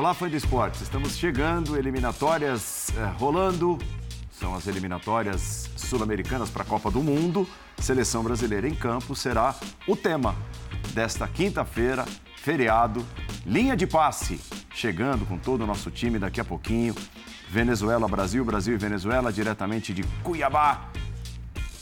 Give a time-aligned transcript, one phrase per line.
[0.00, 0.80] Olá, fã de esportes.
[0.80, 3.76] Estamos chegando, eliminatórias eh, rolando.
[4.30, 7.46] São as eliminatórias sul-americanas para a Copa do Mundo.
[7.76, 9.54] Seleção brasileira em campo será
[9.86, 10.34] o tema
[10.94, 13.04] desta quinta-feira, feriado.
[13.44, 14.40] Linha de passe,
[14.72, 16.94] chegando com todo o nosso time daqui a pouquinho.
[17.50, 20.88] Venezuela, Brasil, Brasil e Venezuela, diretamente de Cuiabá.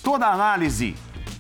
[0.03, 0.97] Toda a análise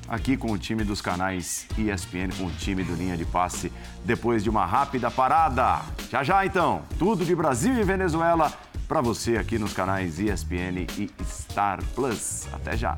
[0.09, 3.71] aqui com o time dos canais ESPN, com o time do Linha de Passe,
[4.05, 5.83] depois de uma rápida parada.
[6.11, 8.53] Já já então, tudo de Brasil e Venezuela
[8.89, 12.48] para você aqui nos canais ESPN e Star Plus.
[12.53, 12.97] Até já.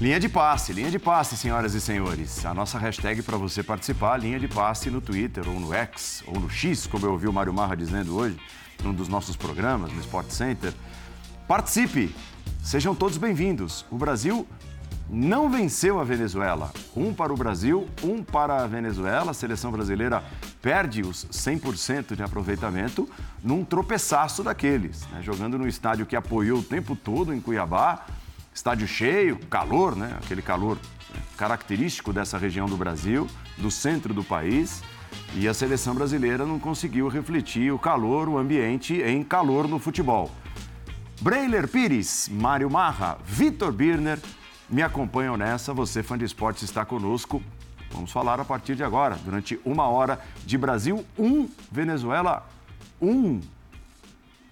[0.00, 2.46] Linha de passe, linha de passe, senhoras e senhores.
[2.46, 6.38] A nossa hashtag para você participar, linha de passe no Twitter, ou no X, ou
[6.38, 8.38] no X, como eu ouvi o Mário Marra dizendo hoje,
[8.84, 10.72] num dos nossos programas, no Sport Center.
[11.48, 12.14] Participe!
[12.62, 13.86] Sejam todos bem-vindos.
[13.90, 14.46] O Brasil
[15.08, 16.70] não venceu a Venezuela.
[16.94, 19.30] Um para o Brasil, um para a Venezuela.
[19.30, 20.22] A seleção brasileira
[20.60, 23.08] perde os 100% de aproveitamento
[23.42, 25.22] num tropeçaço daqueles, né?
[25.22, 28.04] jogando no estádio que apoiou o tempo todo em Cuiabá,
[28.54, 30.18] estádio cheio, calor, né?
[30.22, 30.76] aquele calor
[31.38, 34.82] característico dessa região do Brasil, do centro do país.
[35.34, 40.30] E a seleção brasileira não conseguiu refletir o calor, o ambiente em calor no futebol.
[41.20, 44.20] Breiler Pires, Mário Marra, Vitor Birner
[44.70, 45.74] me acompanham nessa.
[45.74, 47.42] Você, fã de esportes, está conosco.
[47.90, 52.46] Vamos falar a partir de agora, durante uma hora de Brasil 1, um, Venezuela
[53.00, 53.10] 1.
[53.10, 53.40] Um.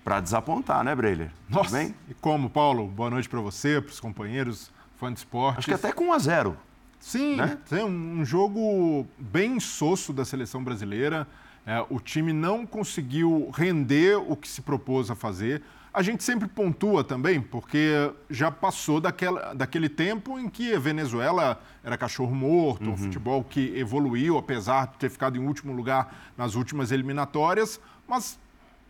[0.02, 1.30] Para desapontar, né, Breiler?
[1.48, 1.94] Nossa, bem?
[2.08, 2.88] e como, Paulo?
[2.88, 5.58] Boa noite para você, para os companheiros, fã de esportes.
[5.58, 6.56] Acho que até com 1 a 0
[6.98, 7.58] Sim, né?
[7.70, 11.28] é um jogo bem soço da seleção brasileira.
[11.64, 15.62] É, o time não conseguiu render o que se propôs a fazer.
[15.96, 21.58] A gente sempre pontua também, porque já passou daquela, daquele tempo em que a Venezuela
[21.82, 22.92] era cachorro morto, uhum.
[22.92, 28.38] um futebol que evoluiu, apesar de ter ficado em último lugar nas últimas eliminatórias, mas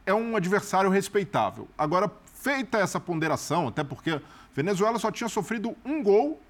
[0.05, 1.69] é um adversário respeitável.
[1.79, 4.21] Agora, feita essa ponderação, até porque a
[4.53, 6.43] Venezuela só tinha sofrido um gol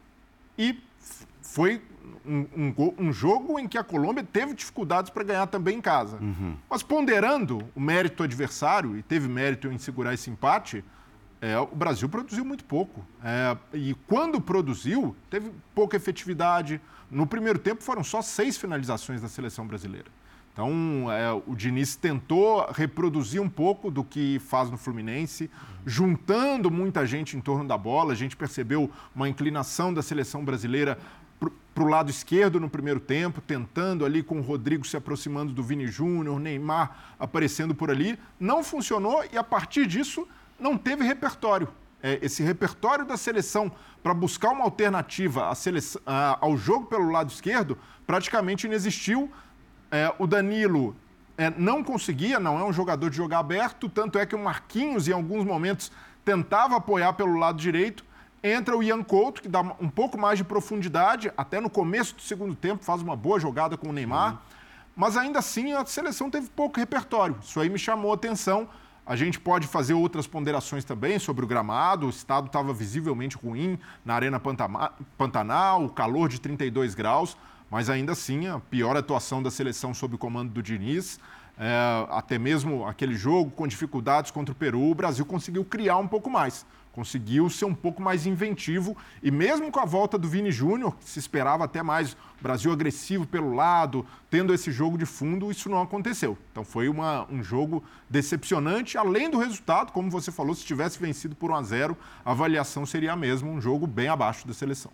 [0.57, 0.83] e
[1.43, 1.83] foi
[2.25, 6.19] um, um, um, jogo em que a Colômbia teve dificuldades para ganhar também em casa.
[6.21, 6.57] Uhum.
[6.69, 10.85] Mas ponderando o mérito adversário, e teve mérito em segurar esse empate,
[11.41, 13.05] é, o Brasil produziu muito pouco.
[13.23, 16.81] É, e quando produziu, teve pouca efetividade.
[17.11, 20.11] No primeiro tempo foram só seis finalizações da seleção brasileira.
[20.57, 25.51] Então, é, o Diniz tentou reproduzir um pouco do que faz no Fluminense,
[25.85, 28.15] juntando muita gente em torno da bola.
[28.15, 30.99] A gente percebeu uma inclinação da seleção brasileira
[31.39, 35.63] para o lado esquerdo no primeiro tempo, tentando ali com o Rodrigo se aproximando do
[35.63, 38.19] Vini Júnior, Neymar aparecendo por ali.
[38.41, 40.27] Não funcionou e a partir disso
[40.59, 41.69] não teve repertório.
[42.03, 43.71] É, esse repertório da seleção
[44.03, 46.01] para buscar uma alternativa seleção,
[46.41, 47.77] ao jogo pelo lado esquerdo
[48.07, 49.31] praticamente inexistiu.
[49.91, 50.97] É, o Danilo
[51.37, 55.09] é, não conseguia, não é um jogador de jogar aberto, tanto é que o Marquinhos,
[55.09, 55.93] em alguns momentos,
[56.25, 58.05] tentava apoiar pelo lado direito
[58.43, 62.23] Entra o Ian Couto, que dá um pouco mais de profundidade, até no começo do
[62.23, 64.33] segundo tempo faz uma boa jogada com o Neymar.
[64.33, 64.39] Uhum.
[64.95, 67.37] Mas ainda assim a seleção teve pouco repertório.
[67.43, 68.69] Isso aí me chamou a atenção.
[69.05, 72.07] A gente pode fazer outras ponderações também sobre o gramado.
[72.07, 74.41] O estado estava visivelmente ruim na Arena
[75.17, 77.37] Pantanal, o calor de 32 graus,
[77.71, 81.21] mas ainda assim a pior atuação da seleção sob o comando do Diniz.
[81.59, 86.09] É, até mesmo aquele jogo com dificuldades contra o Peru, o Brasil conseguiu criar um
[86.09, 90.51] pouco mais conseguiu ser um pouco mais inventivo e mesmo com a volta do Vini
[90.51, 95.51] Júnior, que se esperava até mais Brasil agressivo pelo lado, tendo esse jogo de fundo,
[95.51, 96.39] isso não aconteceu.
[96.51, 101.37] Então foi uma, um jogo decepcionante, além do resultado, como você falou, se tivesse vencido
[101.37, 104.91] por 1 a 0, a avaliação seria a mesma, um jogo bem abaixo da seleção.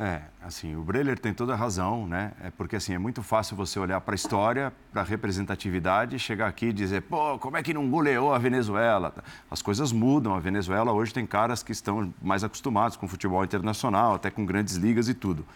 [0.00, 2.32] É, assim, o Breler tem toda a razão, né?
[2.42, 6.48] É porque assim, é muito fácil você olhar para a história, para a representatividade, chegar
[6.48, 9.14] aqui e dizer, pô, como é que não goleou a Venezuela?
[9.50, 10.34] As coisas mudam.
[10.34, 14.76] A Venezuela hoje tem caras que estão mais acostumados com futebol internacional, até com grandes
[14.76, 15.46] ligas e tudo.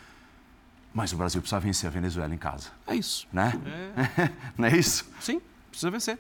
[0.94, 2.70] Mas o Brasil precisa vencer a Venezuela em casa.
[2.86, 3.26] É isso.
[3.32, 3.52] Né?
[3.96, 4.30] É...
[4.56, 5.10] não é isso?
[5.20, 5.40] Sim,
[5.70, 6.18] precisa vencer.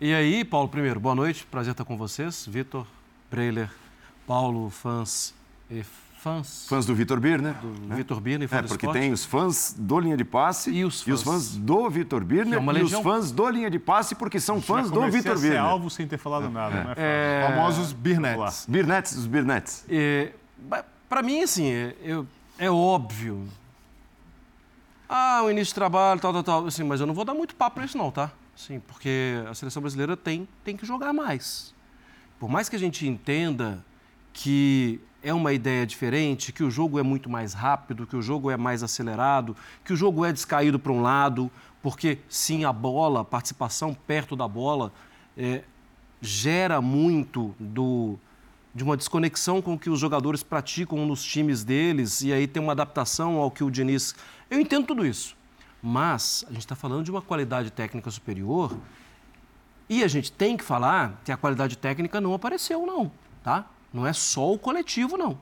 [0.00, 2.46] E aí, Paulo, primeiro, boa noite, prazer estar com vocês.
[2.46, 2.86] Vitor,
[3.30, 3.70] Breiler,
[4.26, 5.32] Paulo, fãs
[5.70, 5.82] e
[6.24, 6.66] fãs.
[6.66, 7.52] Fãs do Vitor Birner.
[7.54, 7.96] Do né?
[7.96, 11.12] Vitor Birner, É, porque tem os fãs do Linha de Passe e os fãs, e
[11.12, 13.00] os fãs do Vitor Birner é e legião...
[13.00, 15.60] os fãs do Linha de Passe, porque são fãs do Vitor Birner.
[15.60, 16.84] alvo sem ter falado nada, é.
[16.84, 16.94] né?
[16.96, 17.46] É...
[17.48, 18.64] Famosos Birnetes.
[18.66, 19.84] Birnetes, os Birnetes.
[19.88, 20.32] É,
[21.08, 22.26] Para mim, assim, é, eu,
[22.58, 23.46] é óbvio.
[25.06, 26.66] Ah, o início de trabalho, tal, tal, tal.
[26.66, 28.32] Assim, mas eu não vou dar muito papo para isso, não, tá?
[28.56, 31.74] Sim, porque a seleção brasileira tem, tem que jogar mais.
[32.40, 33.84] Por mais que a gente entenda
[34.32, 38.50] que é uma ideia diferente, que o jogo é muito mais rápido, que o jogo
[38.50, 41.50] é mais acelerado, que o jogo é descaído para um lado,
[41.82, 44.92] porque sim, a bola, a participação perto da bola,
[45.36, 45.62] é,
[46.20, 48.18] gera muito do,
[48.74, 52.62] de uma desconexão com o que os jogadores praticam nos times deles, e aí tem
[52.62, 54.14] uma adaptação ao que o Diniz.
[54.50, 55.34] Eu entendo tudo isso,
[55.82, 58.76] mas a gente está falando de uma qualidade técnica superior
[59.88, 63.10] e a gente tem que falar que a qualidade técnica não apareceu, não,
[63.42, 63.66] tá?
[63.94, 65.38] Não é só o coletivo, não.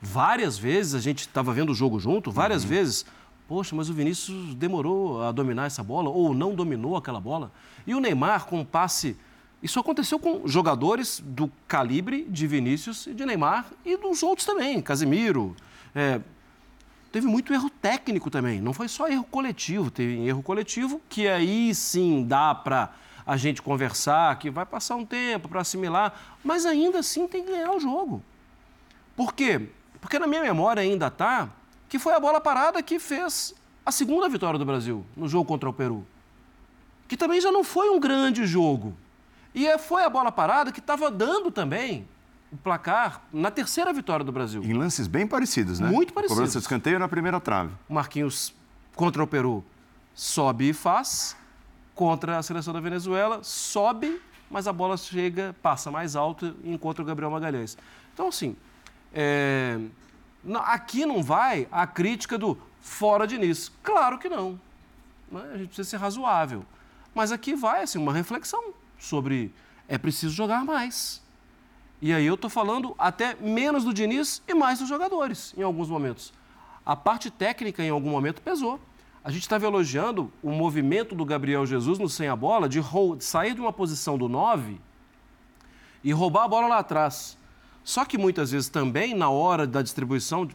[0.00, 2.70] Várias vezes a gente estava vendo o jogo junto, várias uhum.
[2.70, 3.04] vezes.
[3.46, 7.52] Poxa, mas o Vinícius demorou a dominar essa bola ou não dominou aquela bola.
[7.86, 9.18] E o Neymar com um passe.
[9.62, 14.80] Isso aconteceu com jogadores do calibre de Vinícius e de Neymar e dos outros também,
[14.80, 15.54] Casimiro.
[15.94, 16.20] É,
[17.12, 21.74] teve muito erro técnico também, não foi só erro coletivo, teve erro coletivo que aí
[21.74, 22.92] sim dá para
[23.26, 26.12] a gente conversar, que vai passar um tempo para assimilar,
[26.42, 28.22] mas ainda assim tem que ganhar o jogo.
[29.16, 29.68] Por quê?
[30.00, 31.48] Porque na minha memória ainda está
[31.88, 33.54] que foi a bola parada que fez
[33.86, 36.04] a segunda vitória do Brasil no jogo contra o Peru.
[37.06, 38.94] Que também já não foi um grande jogo.
[39.54, 42.08] E é, foi a bola parada que estava dando também
[42.50, 44.62] o placar na terceira vitória do Brasil.
[44.64, 45.88] Em lances bem parecidos, né?
[45.88, 46.36] Muito parecidos.
[46.36, 47.72] Cobrança de escanteio na primeira trave.
[47.88, 48.52] O Marquinhos
[48.96, 49.64] contra o Peru
[50.14, 51.36] sobe e faz
[51.94, 54.20] contra a seleção da Venezuela, sobe,
[54.50, 57.76] mas a bola chega, passa mais alto e encontra o Gabriel Magalhães.
[58.12, 58.56] Então, assim,
[59.12, 59.78] é...
[60.64, 63.70] aqui não vai a crítica do fora de Nice.
[63.82, 64.60] Claro que não.
[65.30, 65.42] Né?
[65.54, 66.64] A gente precisa ser razoável.
[67.14, 69.52] Mas aqui vai assim, uma reflexão sobre
[69.88, 71.22] é preciso jogar mais.
[72.02, 75.88] E aí eu estou falando até menos do Diniz e mais dos jogadores, em alguns
[75.88, 76.32] momentos.
[76.84, 78.78] A parte técnica, em algum momento, pesou.
[79.24, 82.78] A gente estava elogiando o movimento do Gabriel Jesus no sem a bola, de,
[83.20, 84.78] sair de uma posição do 9
[86.04, 87.38] e roubar a bola lá atrás.
[87.82, 90.46] Só que muitas vezes também, na hora da distribuição,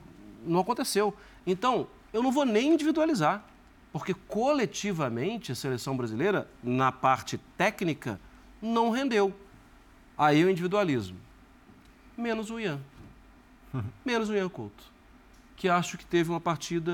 [0.45, 1.15] não aconteceu.
[1.47, 3.43] Então, eu não vou nem individualizar,
[3.91, 8.21] porque coletivamente a seleção brasileira, na parte técnica,
[8.61, 9.33] não rendeu.
[10.15, 11.15] Aí eu individualizo.
[12.15, 12.79] Menos o Ian.
[14.05, 14.83] Menos o Ian Couto.
[15.55, 16.93] Que acho que teve uma partida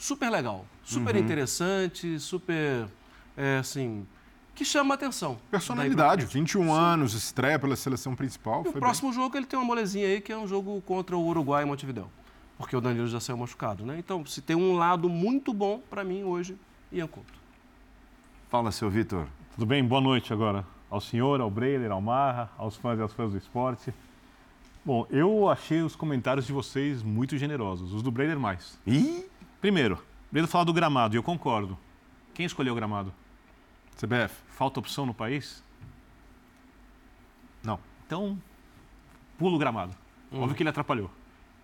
[0.00, 1.20] super legal, super uhum.
[1.20, 2.88] interessante, super,
[3.36, 4.06] é, assim,
[4.54, 5.38] que chama a atenção.
[5.50, 6.70] Personalidade, 21 Sim.
[6.70, 8.62] anos, estreia pela seleção principal.
[8.62, 9.20] o próximo bem.
[9.20, 12.10] jogo ele tem uma molezinha aí, que é um jogo contra o Uruguai em Montevideo,
[12.56, 13.96] porque o Danilo já saiu machucado, né?
[13.98, 16.56] Então, se tem um lado muito bom para mim hoje,
[16.90, 17.38] Ian Couto.
[18.48, 19.26] Fala, seu Vitor.
[19.54, 19.84] Tudo bem?
[19.84, 23.38] Boa noite agora ao senhor, ao Breiler, ao Marra, aos fãs e às fãs do
[23.38, 23.94] esporte.
[24.84, 28.78] Bom, eu achei os comentários de vocês muito generosos, os do Breiler mais.
[28.86, 29.24] Ih!
[29.60, 31.76] Primeiro, Breno falar do gramado, e eu concordo.
[32.32, 33.12] Quem escolheu o gramado?
[33.96, 34.34] CBF.
[34.48, 35.62] Falta opção no país?
[37.62, 37.78] Não.
[38.06, 38.38] Então,
[39.38, 39.94] pula o gramado.
[40.32, 40.40] Hum.
[40.40, 41.10] Óbvio que ele atrapalhou.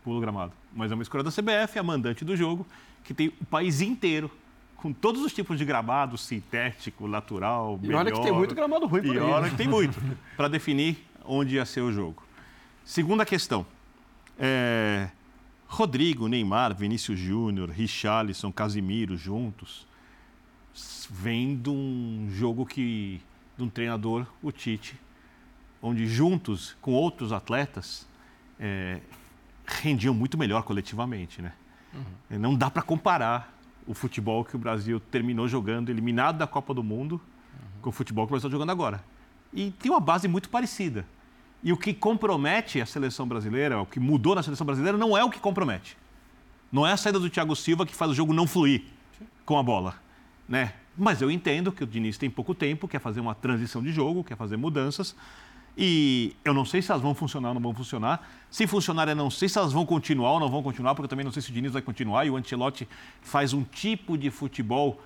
[0.04, 0.52] Pula o gramado.
[0.74, 2.66] Mas é uma escolha da CBF, a mandante do jogo,
[3.02, 4.30] que tem o país inteiro
[4.76, 8.00] com todos os tipos de gramado, sintético, natural, e melhor.
[8.00, 9.98] olha que tem muito gramado ruim por E olha que tem muito,
[10.36, 12.22] para definir onde ia ser o jogo.
[12.84, 13.66] Segunda questão.
[14.38, 15.08] É,
[15.68, 19.86] Rodrigo, Neymar, Vinícius Júnior, Richarlison, Casimiro juntos,
[21.10, 23.20] vem de um jogo que
[23.56, 24.98] de um treinador, o Tite,
[25.82, 28.06] onde juntos com outros atletas
[28.60, 29.00] é,
[29.66, 31.52] rendiam muito melhor coletivamente, né?
[31.94, 32.38] Uhum.
[32.38, 33.54] Não dá para comparar
[33.86, 37.80] o futebol que o Brasil terminou jogando, eliminado da Copa do Mundo, uhum.
[37.82, 39.02] com o futebol que o Brasil está jogando agora.
[39.52, 41.06] E tem uma base muito parecida.
[41.62, 45.24] E o que compromete a seleção brasileira, o que mudou na seleção brasileira, não é
[45.24, 45.96] o que compromete.
[46.70, 48.82] Não é a saída do Thiago Silva que faz o jogo não fluir
[49.44, 49.94] com a bola.
[50.48, 50.74] Né?
[50.96, 54.24] Mas eu entendo que o Diniz tem pouco tempo, quer fazer uma transição de jogo,
[54.24, 55.14] quer fazer mudanças.
[55.76, 58.26] E eu não sei se elas vão funcionar ou não vão funcionar.
[58.50, 61.08] Se funcionar, eu não sei se elas vão continuar ou não vão continuar, porque eu
[61.08, 62.24] também não sei se o Diniz vai continuar.
[62.24, 62.88] E o Ancelotti
[63.20, 65.00] faz um tipo de futebol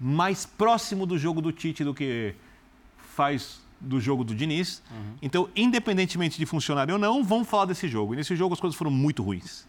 [0.00, 2.34] mais próximo do jogo do Tite do que
[3.14, 4.82] faz do jogo do Diniz.
[4.90, 5.14] Uhum.
[5.22, 8.14] Então, independentemente de funcionar ou não, vamos falar desse jogo.
[8.14, 9.66] E nesse jogo as coisas foram muito ruins.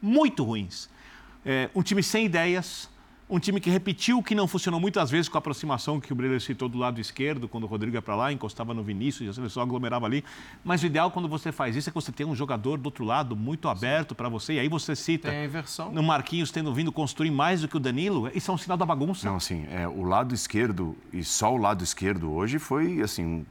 [0.00, 0.88] Muito ruins.
[1.44, 2.88] É, um time sem ideias,
[3.32, 6.14] um time que repetiu o que não funcionou muitas vezes com a aproximação que o
[6.14, 9.30] Breler citou do lado esquerdo, quando o Rodrigo ia para lá, encostava no Vinícius, e
[9.30, 10.22] a seleção aglomerava ali.
[10.62, 13.06] Mas o ideal quando você faz isso é que você tenha um jogador do outro
[13.06, 15.90] lado muito aberto para você, e aí você cita Tem a inversão.
[15.90, 18.84] no Marquinhos tendo vindo construir mais do que o Danilo, isso é um sinal da
[18.84, 19.26] bagunça.
[19.26, 23.46] Não, assim, é, o lado esquerdo, e só o lado esquerdo hoje foi, assim,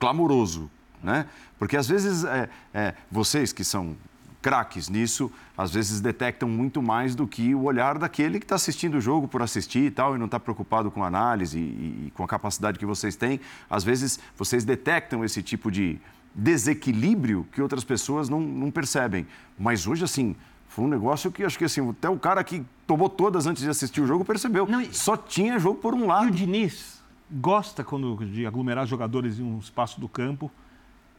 [0.00, 0.68] clamoroso,
[1.00, 1.26] né?
[1.56, 3.96] Porque às vezes é, é, vocês que são
[4.40, 8.96] craques nisso, às vezes detectam muito mais do que o olhar daquele que está assistindo
[8.96, 12.12] o jogo por assistir e tal, e não está preocupado com a análise e, e,
[12.14, 13.40] com a capacidade que vocês têm.
[13.68, 15.98] Às vezes vocês detectam esse tipo de
[16.34, 19.26] desequilíbrio que outras pessoas não, não percebem.
[19.58, 20.34] Mas hoje, assim,
[20.68, 23.68] foi um negócio que acho que assim, até o cara que tomou todas antes de
[23.68, 24.66] assistir o jogo percebeu.
[24.66, 24.94] Não, e...
[24.94, 26.26] Só tinha jogo por um lado.
[26.26, 30.50] E o Diniz gosta quando, de aglomerar jogadores em um espaço do campo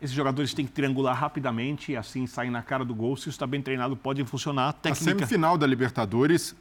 [0.02, 3.16] esses jogadores têm que triangular rapidamente e assim saem na cara do gol.
[3.16, 4.74] Se isso está bem treinado, pode funcionar.
[4.74, 5.12] Técnica...
[5.12, 6.56] A semifinal da Libertadores,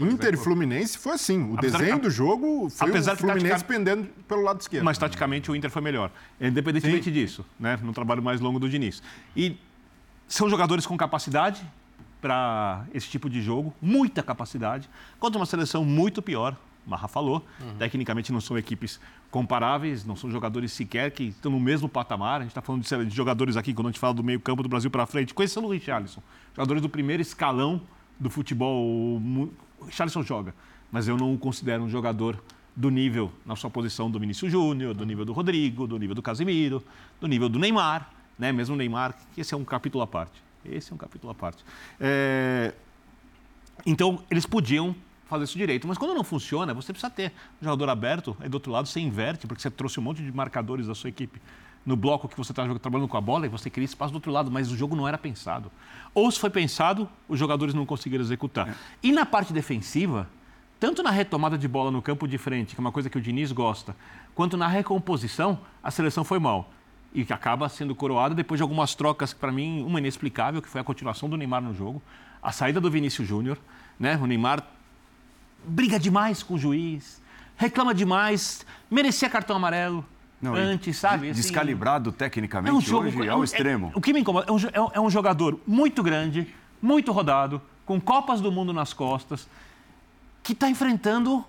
[0.00, 1.42] Inter e Fluminense foi assim.
[1.50, 3.68] O apesar desenho do jogo foi apesar o Fluminense tatica...
[3.68, 4.84] pendendo pelo lado esquerdo.
[4.84, 6.10] Mas taticamente o Inter foi melhor.
[6.40, 7.12] Independentemente Sim.
[7.12, 7.78] disso, né?
[7.82, 9.02] no trabalho mais longo do Diniz.
[9.36, 9.58] E
[10.26, 11.62] são jogadores com capacidade
[12.20, 14.88] para esse tipo de jogo, muita capacidade,
[15.18, 16.56] contra uma seleção muito pior.
[16.86, 17.44] Marra falou.
[17.60, 17.76] Uhum.
[17.78, 19.00] Tecnicamente não são equipes
[19.36, 22.40] comparáveis, não são jogadores sequer que estão no mesmo patamar.
[22.40, 24.90] A gente está falando de, jogadores aqui, quando a gente fala do meio-campo do Brasil
[24.90, 26.22] para frente, conhecendo o Richarlison.
[26.54, 27.82] Jogadores do primeiro escalão
[28.18, 28.82] do futebol.
[28.82, 29.50] O
[29.84, 30.54] Richarlison joga,
[30.90, 32.42] mas eu não o considero um jogador
[32.74, 36.22] do nível, na sua posição, do Vinícius Júnior, do nível do Rodrigo, do nível do
[36.22, 36.82] Casemiro,
[37.20, 38.52] do nível do Neymar, né?
[38.52, 40.42] mesmo o Neymar, que esse é um capítulo à parte.
[40.64, 41.62] Esse é um capítulo à parte.
[42.00, 42.72] É...
[43.84, 44.96] Então, eles podiam
[45.26, 45.86] fazer isso direito.
[45.86, 49.00] Mas quando não funciona, você precisa ter um jogador aberto, aí do outro lado você
[49.00, 51.40] inverte, porque você trouxe um monte de marcadores da sua equipe
[51.86, 54.32] no bloco que você está trabalhando com a bola e você queria espaço do outro
[54.32, 55.70] lado, mas o jogo não era pensado.
[56.12, 58.70] Ou se foi pensado, os jogadores não conseguiram executar.
[58.70, 58.74] É.
[59.04, 60.28] E na parte defensiva,
[60.80, 63.20] tanto na retomada de bola no campo de frente, que é uma coisa que o
[63.20, 63.94] Diniz gosta,
[64.34, 66.70] quanto na recomposição, a seleção foi mal.
[67.14, 70.80] E que acaba sendo coroada depois de algumas trocas, para mim, uma inexplicável, que foi
[70.80, 72.02] a continuação do Neymar no jogo,
[72.42, 73.58] a saída do Vinícius Júnior.
[73.98, 74.18] Né?
[74.20, 74.62] O Neymar
[75.64, 77.20] briga demais com o juiz,
[77.56, 80.04] reclama demais, merecia cartão amarelo.
[80.40, 81.30] Não, antes, sabe?
[81.30, 83.90] Assim, descalibrado tecnicamente é um jogo, hoje é ao é, extremo.
[83.94, 88.00] É, o que me incomoda é um, é um jogador muito grande, muito rodado, com
[88.00, 89.48] Copas do Mundo nas costas,
[90.42, 91.44] que está enfrentando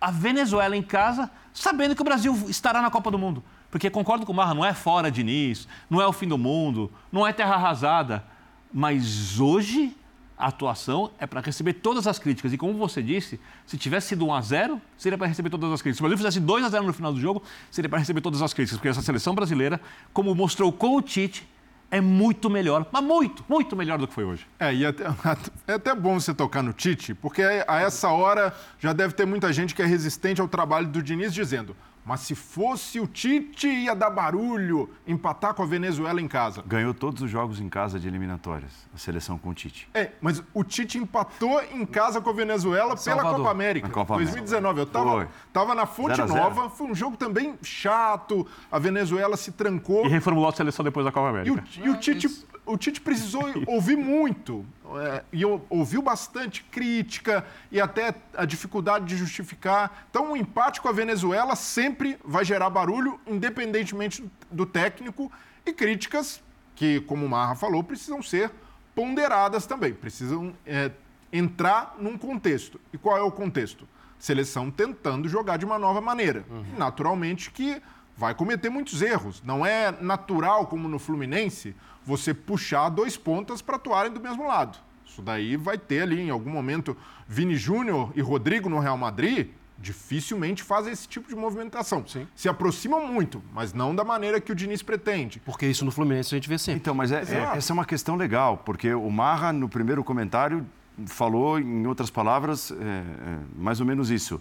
[0.00, 3.42] a Venezuela em casa, sabendo que o Brasil estará na Copa do Mundo.
[3.70, 6.38] Porque concordo com o Marra, não é fora de Nice, não é o fim do
[6.38, 8.24] mundo, não é terra arrasada.
[8.72, 9.96] Mas hoje
[10.36, 12.52] a atuação é para receber todas as críticas.
[12.52, 15.80] E como você disse, se tivesse sido 1 a 0 seria para receber todas as
[15.80, 15.96] críticas.
[15.96, 18.42] Se o Brasil fizesse 2 a 0 no final do jogo, seria para receber todas
[18.42, 18.78] as críticas.
[18.78, 19.80] Porque essa seleção brasileira,
[20.12, 21.48] como mostrou com o Tite,
[21.90, 24.46] é muito melhor, mas muito, muito melhor do que foi hoje.
[24.58, 25.04] É, e até,
[25.66, 29.52] é até bom você tocar no Tite, porque a essa hora já deve ter muita
[29.52, 31.76] gente que é resistente ao trabalho do Diniz dizendo:
[32.06, 36.62] mas se fosse o Tite, ia dar barulho, empatar com a Venezuela em casa.
[36.64, 39.88] Ganhou todos os jogos em casa de eliminatórias, a seleção com o Tite.
[39.92, 43.88] É, mas o Tite empatou em casa com a Venezuela pela Copa América.
[43.88, 44.80] Copa 2019.
[44.80, 49.50] Eu tava, tava na Fonte zero Nova, foi um jogo também chato, a Venezuela se
[49.50, 50.06] trancou.
[50.06, 51.64] E reformulou a seleção depois da Copa América.
[51.76, 52.28] E o, e o Tite
[52.66, 59.16] o Tite precisou ouvir muito é, e ouviu bastante crítica e até a dificuldade de
[59.16, 60.06] justificar.
[60.10, 65.30] Então, um empate com a Venezuela sempre vai gerar barulho, independentemente do técnico,
[65.64, 66.42] e críticas
[66.74, 68.50] que, como o Marra falou, precisam ser
[68.94, 70.90] ponderadas também, precisam é,
[71.32, 72.80] entrar num contexto.
[72.92, 73.86] E qual é o contexto?
[74.18, 76.44] Seleção tentando jogar de uma nova maneira.
[76.48, 76.64] Uhum.
[76.78, 77.82] Naturalmente que
[78.16, 79.42] vai cometer muitos erros.
[79.44, 84.78] Não é natural, como no Fluminense, você puxar dois pontas para atuarem do mesmo lado.
[85.04, 86.96] Isso daí vai ter ali, em algum momento,
[87.26, 89.48] Vini Júnior e Rodrigo no Real Madrid,
[89.78, 92.06] dificilmente fazem esse tipo de movimentação.
[92.06, 92.26] Sim.
[92.34, 95.40] Se aproximam muito, mas não da maneira que o Diniz pretende.
[95.40, 96.80] Porque isso no Fluminense a gente vê sempre.
[96.80, 100.66] Então, mas é, é, essa é uma questão legal, porque o Marra, no primeiro comentário,
[101.06, 104.40] falou, em outras palavras, é, é mais ou menos isso.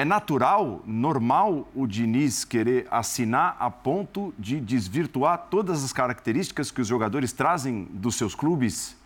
[0.00, 6.70] É, é natural, normal o Diniz querer assinar a ponto de desvirtuar todas as características
[6.70, 8.96] que os jogadores trazem dos seus clubes?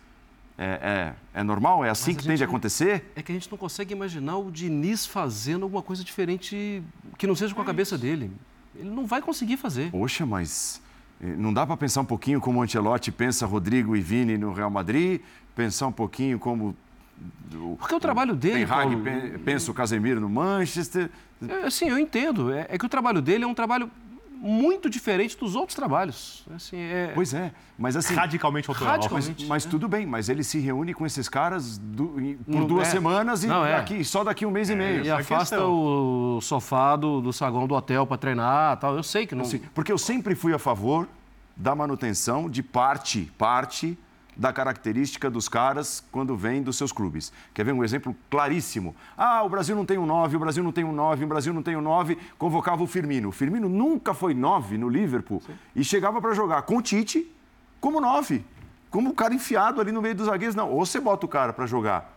[0.57, 1.83] É, é, é normal?
[1.83, 3.11] É assim Mas que tende a acontecer?
[3.13, 6.81] É que a gente não consegue imaginar o Diniz fazendo alguma coisa diferente
[7.17, 8.31] que não seja com a cabeça dele.
[8.73, 9.91] Ele não vai conseguir fazer.
[9.91, 10.81] Poxa, mas
[11.21, 14.53] eh, não dá para pensar um pouquinho como o Ancelotti pensa Rodrigo e Vini no
[14.53, 15.19] Real Madrid?
[15.53, 16.75] Pensar um pouquinho como
[17.17, 18.65] do, Porque o trabalho dele.
[18.65, 19.01] Tem Paulo...
[19.43, 21.09] pensa o Casemiro no Manchester.
[21.47, 22.51] É, sim, eu entendo.
[22.51, 23.89] É, é, que o trabalho dele é um trabalho
[24.37, 26.45] muito diferente dos outros trabalhos.
[26.53, 27.11] Assim, é...
[27.15, 28.13] Pois é, mas assim...
[28.13, 28.93] Radicalmente autoral.
[28.93, 29.69] Radicalmente, mas, mas é.
[29.69, 32.09] tudo bem, mas ele se reúne com esses caras do,
[32.45, 32.91] por não, duas é.
[32.91, 33.77] semanas e não, é.
[33.77, 35.03] daqui, só daqui um mês e meio.
[35.03, 38.95] E afasta o sofá do, do saguão do hotel para treinar tal.
[38.95, 39.43] Eu sei que não...
[39.43, 41.07] Assim, porque eu sempre fui a favor
[41.55, 43.97] da manutenção de parte, parte
[44.35, 47.31] da característica dos caras quando vêm dos seus clubes.
[47.53, 48.95] Quer ver um exemplo claríssimo?
[49.17, 51.53] Ah, o Brasil não tem um 9, o Brasil não tem um 9, o Brasil
[51.53, 53.29] não tem um 9, convocava o Firmino.
[53.29, 55.53] O Firmino nunca foi 9 no Liverpool Sim.
[55.75, 57.31] e chegava para jogar com o Tite
[57.79, 58.43] como nove.
[58.89, 60.55] Como o cara enfiado ali no meio dos zagueiros.
[60.55, 62.13] Não, ou você bota o cara para jogar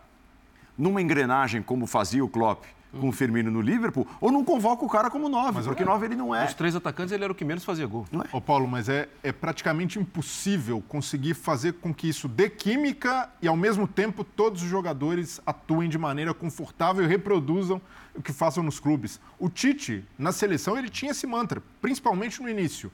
[0.77, 4.89] numa engrenagem como fazia o Klopp com o Firmino no Liverpool, ou não convoca o
[4.89, 6.45] cara como nove, porque nove ele não é.
[6.45, 8.07] Os três atacantes, ele era o que menos fazia gol.
[8.11, 8.25] Não é?
[8.31, 13.47] Ô Paulo, mas é, é praticamente impossível conseguir fazer com que isso dê química e,
[13.47, 17.81] ao mesmo tempo, todos os jogadores atuem de maneira confortável e reproduzam
[18.15, 19.19] o que façam nos clubes.
[19.37, 22.91] O Tite, na seleção, ele tinha esse mantra, principalmente no início.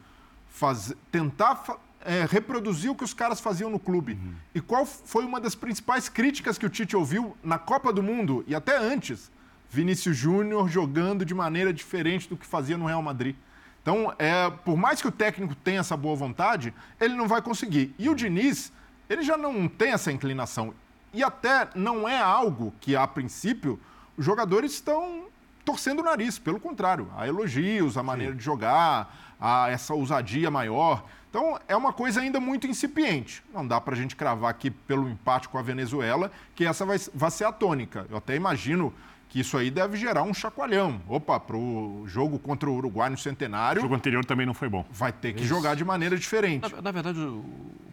[0.49, 1.63] Faz, tentar
[2.01, 4.13] é, reproduzir o que os caras faziam no clube.
[4.13, 4.35] Uhum.
[4.53, 8.43] E qual foi uma das principais críticas que o Tite ouviu na Copa do Mundo
[8.47, 9.31] e até antes?
[9.69, 13.35] Vinícius Júnior jogando de maneira diferente do que fazia no Real Madrid.
[13.81, 17.93] Então, é, por mais que o técnico tenha essa boa vontade, ele não vai conseguir.
[17.99, 18.73] E o Diniz,
[19.07, 20.73] ele já não tem essa inclinação.
[21.13, 23.79] E até não é algo que, a princípio,
[24.17, 25.25] os jogadores estão
[25.63, 26.39] torcendo o nariz.
[26.39, 28.39] Pelo contrário, há elogios, a maneira Sim.
[28.39, 31.05] de jogar, a essa ousadia maior.
[31.29, 33.43] Então, é uma coisa ainda muito incipiente.
[33.53, 36.97] Não dá para a gente cravar aqui pelo empate com a Venezuela que essa vai,
[37.13, 38.07] vai ser a tônica.
[38.09, 38.93] Eu até imagino
[39.35, 41.01] que isso aí deve gerar um chacoalhão.
[41.09, 43.81] Opa, para o jogo contra o Uruguai no Centenário.
[43.81, 44.85] O jogo anterior também não foi bom.
[44.89, 45.49] Vai ter que isso.
[45.49, 46.73] jogar de maneira diferente.
[46.73, 47.43] Na, na, verdade, o,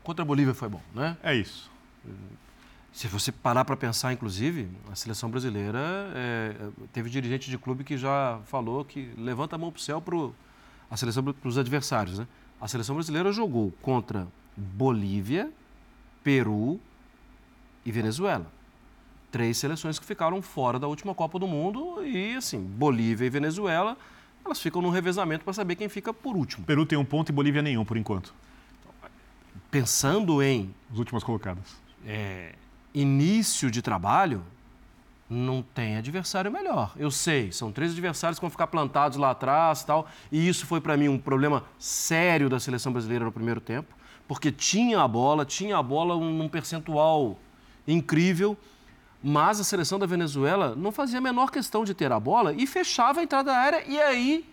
[0.04, 1.16] contra a Bolívia foi bom, né?
[1.20, 1.68] É isso.
[2.92, 5.80] Se você parar para pensar, inclusive, a seleção brasileira
[6.14, 6.54] é,
[6.92, 10.16] teve dirigente de clube que já falou que levanta a mão para o céu para
[10.88, 12.28] a seleção para os adversários, né?
[12.60, 15.50] A seleção brasileira jogou contra Bolívia,
[16.22, 16.78] Peru
[17.84, 18.46] e Venezuela
[19.32, 23.96] três seleções que ficaram fora da última Copa do Mundo e, assim, Bolívia e Venezuela,
[24.44, 26.64] elas ficam no revezamento para saber quem fica por último.
[26.66, 28.34] Peru tem um ponto e Bolívia nenhum, por enquanto.
[29.70, 30.72] Pensando em...
[30.92, 31.64] As últimas colocadas.
[32.06, 32.54] É,
[32.92, 34.44] início de trabalho,
[35.30, 36.92] não tem adversário melhor.
[36.96, 40.06] Eu sei, são três adversários que vão ficar plantados lá atrás tal.
[40.30, 43.96] E isso foi para mim um problema sério da seleção brasileira no primeiro tempo,
[44.28, 47.38] porque tinha a bola, tinha a bola num percentual
[47.88, 48.56] incrível
[49.22, 52.66] mas a seleção da Venezuela não fazia a menor questão de ter a bola e
[52.66, 54.44] fechava a entrada aérea e aí,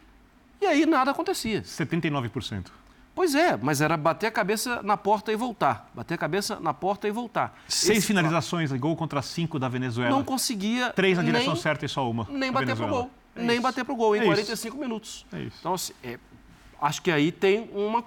[0.61, 1.61] e aí nada acontecia.
[1.63, 2.67] 79%.
[3.15, 5.91] Pois é, mas era bater a cabeça na porta e voltar.
[5.94, 7.59] Bater a cabeça na porta e voltar.
[7.67, 8.07] Seis Esse...
[8.07, 10.09] finalizações, gol contra cinco da Venezuela.
[10.09, 10.91] Não conseguia.
[10.94, 12.25] Três na direção nem, certa e só uma.
[12.29, 13.11] Nem bater para o gol.
[13.35, 13.61] É nem isso.
[13.61, 14.81] bater para o gol em é 45 isso.
[14.81, 15.25] minutos.
[15.33, 15.57] É isso.
[15.59, 16.17] Então, assim, é,
[16.81, 18.05] acho que aí tem uma.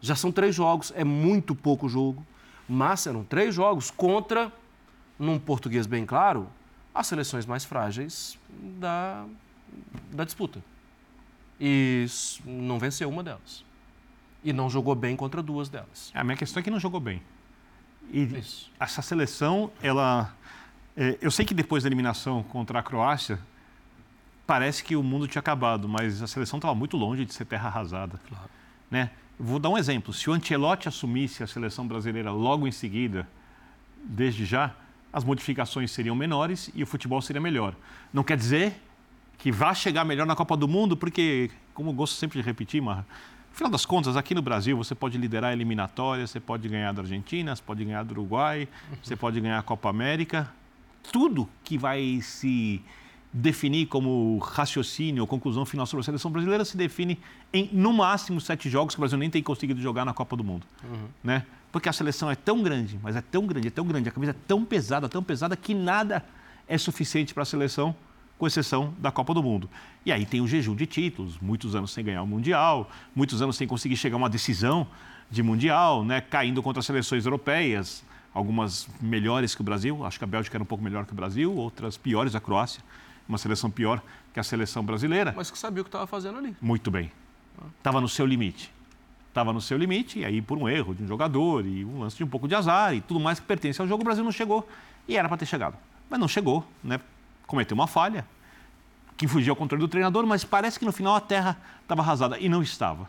[0.00, 2.24] Já são três jogos, é muito pouco jogo.
[2.66, 4.50] Mas eram três jogos contra
[5.20, 6.48] num português bem claro,
[6.94, 8.38] as seleções mais frágeis
[8.80, 9.26] da,
[10.10, 10.64] da disputa.
[11.60, 12.06] E
[12.44, 13.62] não venceu uma delas.
[14.42, 16.10] E não jogou bem contra duas delas.
[16.14, 17.22] A minha questão é que não jogou bem.
[18.10, 18.72] E Isso.
[18.80, 20.34] essa seleção, ela.
[20.96, 23.38] É, eu sei que depois da eliminação contra a Croácia,
[24.46, 27.68] parece que o mundo tinha acabado, mas a seleção estava muito longe de ser terra
[27.68, 28.18] arrasada.
[28.26, 28.50] Claro.
[28.90, 29.10] Né?
[29.38, 30.14] Vou dar um exemplo.
[30.14, 33.28] Se o Ancelotti assumisse a seleção brasileira logo em seguida,
[34.02, 34.74] desde já,
[35.12, 37.74] as modificações seriam menores e o futebol seria melhor.
[38.12, 38.74] Não quer dizer
[39.38, 42.80] que vá chegar melhor na Copa do Mundo, porque, como eu gosto sempre de repetir,
[42.80, 43.06] Marra,
[43.50, 46.92] no final das contas, aqui no Brasil, você pode liderar a eliminatória, você pode ganhar
[46.92, 48.68] da Argentina, você pode ganhar do Uruguai,
[49.02, 50.50] você pode ganhar a Copa América.
[51.10, 52.82] Tudo que vai se
[53.32, 57.18] definir como raciocínio ou conclusão final sobre a seleção brasileira se define
[57.52, 60.44] em, no máximo, sete jogos que o Brasil nem tem conseguido jogar na Copa do
[60.44, 60.66] Mundo.
[60.84, 61.08] Uhum.
[61.22, 61.44] Né?
[61.72, 64.32] Porque a seleção é tão grande, mas é tão grande, é tão grande, a camisa
[64.32, 66.24] é tão pesada, tão pesada que nada
[66.66, 67.94] é suficiente para a seleção,
[68.38, 69.68] com exceção da Copa do Mundo.
[70.04, 73.56] E aí tem o jejum de títulos, muitos anos sem ganhar o Mundial, muitos anos
[73.56, 74.86] sem conseguir chegar a uma decisão
[75.30, 76.20] de Mundial, né?
[76.20, 78.02] caindo contra as seleções europeias,
[78.32, 81.14] algumas melhores que o Brasil, acho que a Bélgica era um pouco melhor que o
[81.14, 82.82] Brasil, outras piores, a Croácia,
[83.28, 84.02] uma seleção pior
[84.32, 85.34] que a seleção brasileira.
[85.36, 86.56] Mas que sabia o que estava fazendo ali.
[86.60, 87.12] Muito bem.
[87.78, 88.72] Estava no seu limite
[89.30, 92.16] estava no seu limite, e aí por um erro de um jogador e um lance
[92.16, 94.32] de um pouco de azar e tudo mais que pertence ao jogo, o Brasil não
[94.32, 94.68] chegou
[95.08, 95.76] e era para ter chegado.
[96.08, 97.00] Mas não chegou, né?
[97.46, 98.24] cometeu uma falha,
[99.16, 102.38] que fugiu ao controle do treinador, mas parece que no final a terra estava arrasada
[102.38, 103.08] e não estava.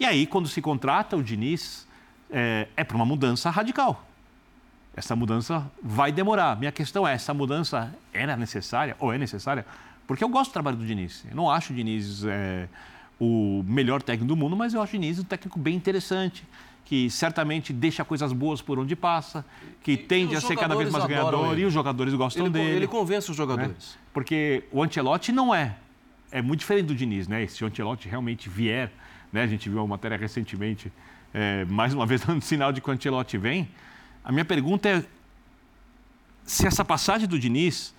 [0.00, 1.86] E aí, quando se contrata o Diniz,
[2.30, 4.04] é, é para uma mudança radical.
[4.94, 6.56] Essa mudança vai demorar.
[6.56, 9.64] Minha questão é: essa mudança era necessária ou é necessária?
[10.06, 11.24] Porque eu gosto do trabalho do Diniz.
[11.28, 12.24] Eu não acho o Diniz.
[12.24, 12.68] É,
[13.18, 16.44] o melhor técnico do mundo, mas eu acho o Diniz um técnico bem interessante,
[16.84, 19.44] que certamente deixa coisas boas por onde passa,
[19.82, 21.62] que e, tende e a ser cada vez mais ganhador ele.
[21.62, 22.76] e os jogadores gostam ele, dele.
[22.76, 23.70] Ele convence os jogadores.
[23.70, 24.00] Né?
[24.12, 25.76] Porque o Ancelotti não é.
[26.30, 27.46] É muito diferente do Diniz, né?
[27.46, 28.92] Se o Ancelotti realmente vier,
[29.32, 29.42] né?
[29.42, 30.92] A gente viu uma matéria recentemente,
[31.32, 33.68] é, mais uma vez dando sinal de que o Ancelotti vem.
[34.22, 35.04] A minha pergunta é
[36.44, 37.94] se essa passagem do Diniz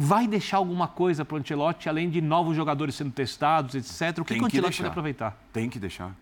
[0.00, 4.20] vai deixar alguma coisa para o Ancelotti, além de novos jogadores sendo testados, etc.
[4.20, 5.36] O que, que o Ancelotti pode aproveitar?
[5.52, 6.14] Tem que deixar.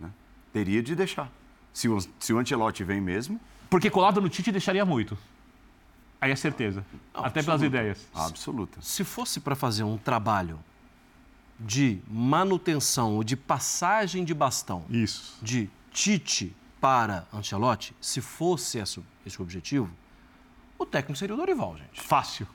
[0.00, 0.08] Né?
[0.50, 1.30] Teria de deixar.
[1.70, 3.38] se o, se o Ancelotti vem mesmo.
[3.68, 5.18] Porque colado no Tite deixaria muito.
[6.18, 6.82] Aí é certeza.
[7.12, 7.66] Não, Até pelas absoluta.
[7.66, 8.08] ideias.
[8.14, 8.78] Absoluta.
[8.80, 10.58] Se fosse para fazer um trabalho
[11.60, 15.38] de manutenção ou de passagem de bastão Isso.
[15.42, 19.90] de Tite para Ancelotti, se fosse esse, esse o objetivo,
[20.78, 22.00] o técnico seria o Dorival, gente.
[22.00, 22.46] Fácil.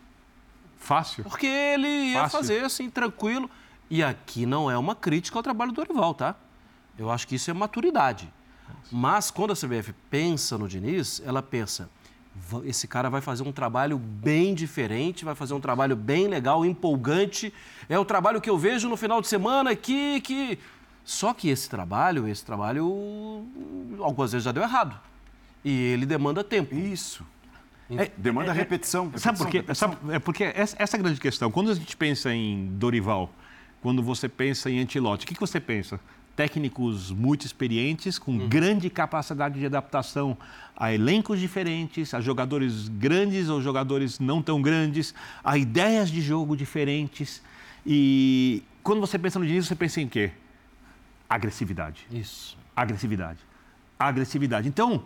[0.79, 1.23] Fácil.
[1.23, 2.39] Porque ele ia Fácil.
[2.39, 3.49] fazer assim, tranquilo.
[3.89, 6.35] E aqui não é uma crítica ao trabalho do Dorival, tá?
[6.97, 8.31] Eu acho que isso é maturidade.
[8.91, 11.89] Mas quando a CBF pensa no Diniz, ela pensa:
[12.35, 16.65] "Va- esse cara vai fazer um trabalho bem diferente, vai fazer um trabalho bem legal,
[16.65, 17.53] empolgante.
[17.87, 20.21] É o trabalho que eu vejo no final de semana que.
[20.21, 20.59] que...
[21.03, 23.45] Só que esse trabalho, esse trabalho,
[23.99, 24.99] algumas vezes já deu errado.
[25.65, 26.75] E ele demanda tempo.
[26.75, 27.25] Isso.
[27.97, 29.11] É, Demanda repetição.
[29.15, 29.57] Sabe por quê?
[29.57, 31.49] repetição, Sabe- é porque essa, essa é a grande questão.
[31.49, 33.31] Quando a gente pensa em Dorival,
[33.81, 35.99] quando você pensa em Antilote, o que, que você pensa?
[36.35, 40.37] Técnicos muito experientes, com grande capacidade de adaptação
[40.75, 46.55] a elencos diferentes, a jogadores grandes ou jogadores não tão grandes, a ideias de jogo
[46.55, 47.41] diferentes.
[47.85, 50.31] E quando você pensa no Diniz, você pensa em quê?
[51.27, 52.57] Agressividade Isso.
[52.75, 53.39] agressividade.
[53.99, 54.67] Agressividade.
[54.69, 55.03] Então,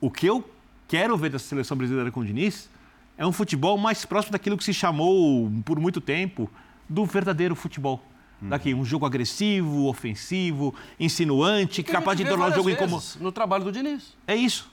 [0.00, 0.48] o que eu
[0.94, 2.70] quero ver dessa seleção brasileira com o Diniz
[3.18, 6.48] é um futebol mais próximo daquilo que se chamou por muito tempo
[6.88, 8.00] do verdadeiro futebol.
[8.40, 13.02] Daqui, um jogo agressivo, ofensivo, insinuante, Que capaz de tornar o jogo incômodo.
[13.18, 14.16] No trabalho do Diniz.
[14.26, 14.70] É isso.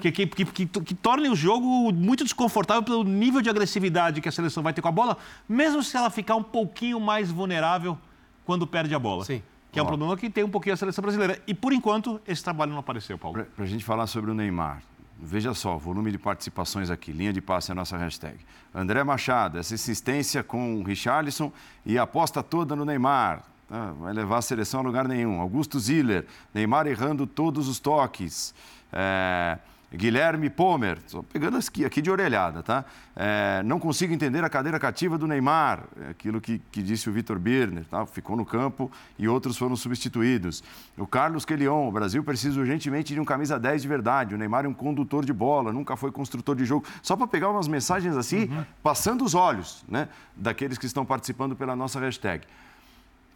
[0.00, 4.28] Que, que, que, que, que torne o jogo muito desconfortável pelo nível de agressividade que
[4.28, 5.16] a seleção vai ter com a bola,
[5.48, 7.98] mesmo se ela ficar um pouquinho mais vulnerável
[8.44, 9.24] quando perde a bola.
[9.24, 9.42] Sim.
[9.72, 11.40] Que é um problema que tem um pouquinho a seleção brasileira.
[11.48, 13.44] E por enquanto, esse trabalho não apareceu, Paulo.
[13.56, 14.80] Para a gente falar sobre o Neymar,
[15.18, 18.38] veja só, volume de participações aqui, linha de passe é a nossa hashtag.
[18.74, 21.52] André Machado, essa insistência com o Richarlison
[21.84, 23.44] e aposta toda no Neymar.
[23.68, 23.92] tá?
[23.92, 25.40] vai levar a seleção a lugar nenhum.
[25.40, 28.54] Augusto Ziller, Neymar errando todos os toques.
[28.92, 29.58] É,
[29.96, 32.84] Guilherme Pomer, só pegando aqui, aqui de orelhada, tá?
[33.14, 37.12] É, não consigo entender a cadeira cativa do Neymar, é aquilo que, que disse o
[37.12, 38.04] Vitor Birner, tá?
[38.04, 40.64] ficou no campo e outros foram substituídos.
[40.98, 44.34] O Carlos Quelion, o Brasil precisa urgentemente de um camisa 10 de verdade.
[44.34, 46.84] O Neymar é um condutor de bola, nunca foi construtor de jogo.
[47.00, 48.50] Só para pegar umas mensagens assim,
[48.82, 50.08] passando os olhos né?
[50.34, 52.44] daqueles que estão participando pela nossa hashtag.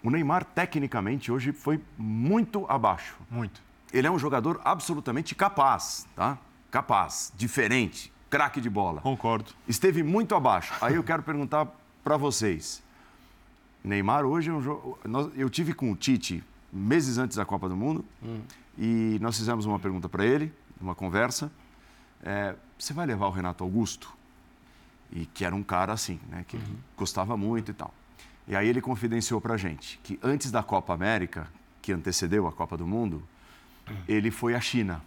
[0.03, 3.61] O Neymar, tecnicamente, hoje foi muito abaixo Muito.
[3.93, 6.39] ele é um jogador absolutamente capaz, tá?
[6.71, 9.01] Capaz, diferente, craque de bola.
[9.01, 9.53] Concordo.
[9.67, 10.75] Esteve muito abaixo.
[10.81, 11.67] Aí eu quero perguntar
[12.05, 12.83] para vocês.
[13.83, 14.99] Neymar hoje é um jogo.
[15.35, 18.05] Eu tive com o Tite meses antes da Copa do Mundo
[18.77, 21.51] e nós fizemos uma pergunta para ele, uma conversa.
[22.23, 24.13] É, você vai levar o Renato Augusto?
[25.11, 26.45] E que era um cara assim, né?
[26.47, 26.61] Que
[26.97, 27.95] gostava muito e tal.
[28.47, 31.49] E aí ele confidenciou para gente que antes da Copa América,
[31.81, 33.23] que antecedeu a Copa do Mundo,
[34.07, 35.03] ele foi à China.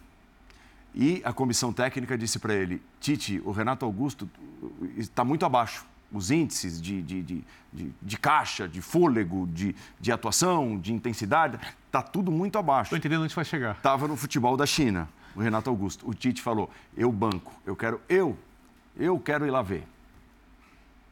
[0.94, 4.28] E a comissão técnica disse para ele: Tite, o Renato Augusto
[4.96, 5.86] está muito abaixo.
[6.12, 11.58] Os índices de, de, de, de, de caixa, de fôlego, de, de atuação, de intensidade,
[11.86, 12.88] está tudo muito abaixo.
[12.88, 13.76] Estou entendendo onde vai chegar.
[13.76, 16.06] Estava no futebol da China, o Renato Augusto.
[16.06, 18.36] O Tite falou: eu banco, eu quero, eu,
[18.94, 19.88] eu quero ir lá ver.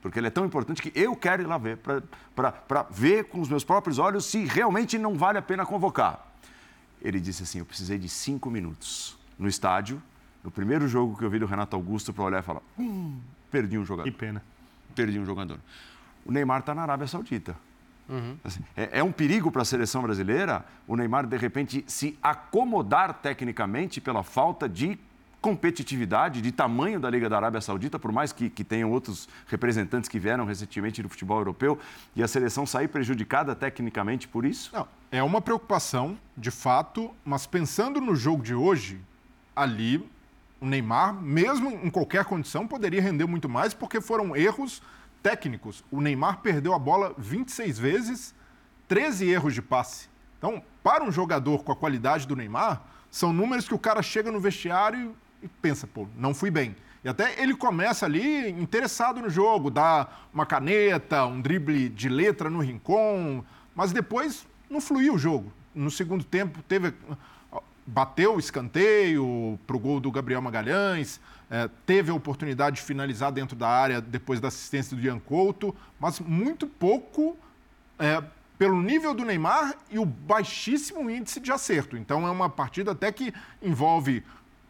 [0.02, 3.48] Porque ele é tão importante que eu quero ir lá ver, para ver com os
[3.48, 6.26] meus próprios olhos se realmente não vale a pena convocar.
[7.00, 10.00] Ele disse assim: eu precisei de cinco minutos no estádio,
[10.44, 13.18] no primeiro jogo que eu vi do Renato Augusto, para olhar e falar: hum,
[13.50, 14.42] perdi um jogador Que pena.
[14.94, 15.58] perdi um jogador.
[16.24, 17.56] O Neymar está na Arábia Saudita.
[18.42, 23.14] Assim, é, é um perigo para a seleção brasileira o Neymar, de repente, se acomodar
[23.14, 24.98] tecnicamente pela falta de
[25.40, 30.08] competitividade, de tamanho da Liga da Arábia Saudita, por mais que, que tenham outros representantes
[30.08, 31.78] que vieram recentemente do futebol europeu,
[32.14, 34.74] e a seleção sair prejudicada tecnicamente por isso?
[34.74, 39.00] Não, é uma preocupação, de fato, mas pensando no jogo de hoje,
[39.62, 40.08] ali
[40.60, 44.82] o Neymar, mesmo em qualquer condição, poderia render muito mais, porque foram erros
[45.22, 45.82] técnicos.
[45.90, 48.34] O Neymar perdeu a bola 26 vezes,
[48.86, 50.08] 13 erros de passe.
[50.38, 54.30] Então, para um jogador com a qualidade do Neymar, são números que o cara chega
[54.30, 56.76] no vestiário e pensa, pô, não fui bem.
[57.02, 62.50] E até ele começa ali interessado no jogo, dá uma caneta, um drible de letra
[62.50, 63.42] no rincon,
[63.74, 65.50] mas depois não fluiu o jogo.
[65.74, 66.92] No segundo tempo teve
[67.90, 73.32] bateu o escanteio para o gol do Gabriel Magalhães, eh, teve a oportunidade de finalizar
[73.32, 77.36] dentro da área depois da assistência do Ian Couto, mas muito pouco
[77.98, 78.22] eh,
[78.56, 81.96] pelo nível do Neymar e o baixíssimo índice de acerto.
[81.96, 84.22] Então é uma partida até que envolve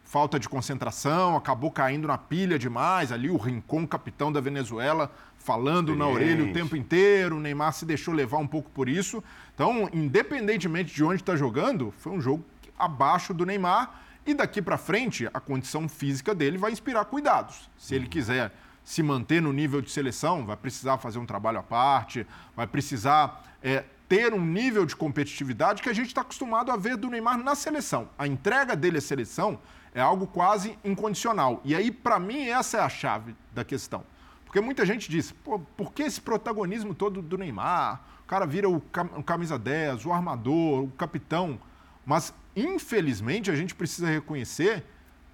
[0.03, 3.11] falta de concentração, acabou caindo na pilha demais.
[3.11, 7.37] Ali o Rincon, capitão da Venezuela, falando na orelha o tempo inteiro.
[7.37, 9.23] O Neymar se deixou levar um pouco por isso.
[9.53, 12.43] Então, independentemente de onde está jogando, foi um jogo
[12.83, 14.01] abaixo do Neymar.
[14.25, 17.69] E daqui para frente, a condição física dele vai inspirar cuidados.
[17.77, 18.51] Se ele quiser
[18.83, 23.43] se manter no nível de seleção, vai precisar fazer um trabalho à parte, vai precisar
[23.63, 27.37] é, ter um nível de competitividade que a gente está acostumado a ver do Neymar
[27.37, 28.09] na seleção.
[28.17, 29.59] A entrega dele à seleção
[29.93, 31.61] é algo quase incondicional.
[31.63, 34.03] E aí, para mim, essa é a chave da questão.
[34.45, 38.01] Porque muita gente diz, por que esse protagonismo todo do Neymar?
[38.23, 38.81] O cara vira o
[39.25, 41.57] camisa 10, o armador, o capitão.
[42.05, 44.83] Mas, infelizmente, a gente precisa reconhecer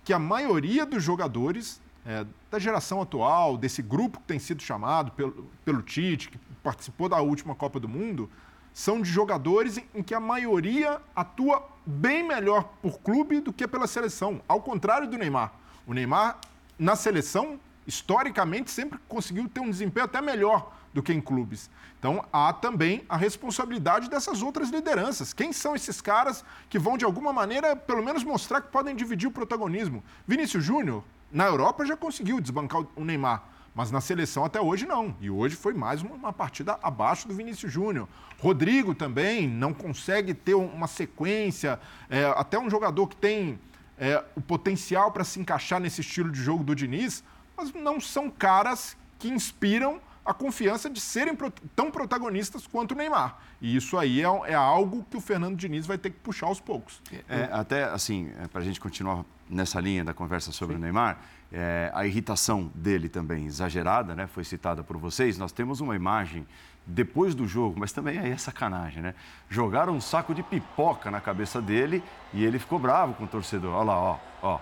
[0.03, 5.11] que a maioria dos jogadores é, da geração atual, desse grupo que tem sido chamado
[5.11, 8.29] pelo, pelo Tite, que participou da última Copa do Mundo,
[8.73, 13.87] são de jogadores em que a maioria atua bem melhor por clube do que pela
[13.87, 14.41] seleção.
[14.47, 15.51] Ao contrário do Neymar.
[15.85, 16.39] O Neymar,
[16.79, 21.69] na seleção, historicamente, sempre conseguiu ter um desempenho até melhor do que em clubes.
[21.97, 25.33] Então, há também a responsabilidade dessas outras lideranças.
[25.33, 29.27] Quem são esses caras que vão, de alguma maneira, pelo menos mostrar que podem dividir
[29.27, 30.03] o protagonismo?
[30.27, 33.43] Vinícius Júnior, na Europa, já conseguiu desbancar o Neymar.
[33.73, 35.15] Mas na seleção até hoje não.
[35.21, 38.07] E hoje foi mais uma partida abaixo do Vinícius Júnior.
[38.39, 41.79] Rodrigo também não consegue ter uma sequência.
[42.09, 43.59] É, até um jogador que tem
[43.97, 47.23] é, o potencial para se encaixar nesse estilo de jogo do Diniz,
[47.57, 51.35] mas não são caras que inspiram a confiança de serem
[51.73, 53.37] tão protagonistas quanto o Neymar.
[53.61, 56.59] E isso aí é, é algo que o Fernando Diniz vai ter que puxar aos
[56.59, 57.01] poucos.
[57.29, 60.81] É, até assim, é, para a gente continuar nessa linha da conversa sobre Sim.
[60.81, 61.17] o Neymar,
[61.49, 64.27] é, a irritação dele também exagerada, né?
[64.27, 65.37] Foi citada por vocês.
[65.37, 66.45] Nós temos uma imagem
[66.85, 69.15] depois do jogo, mas também aí é sacanagem, né?
[69.49, 73.73] Jogaram um saco de pipoca na cabeça dele e ele ficou bravo com o torcedor.
[73.73, 74.59] Olha lá, ó, ó.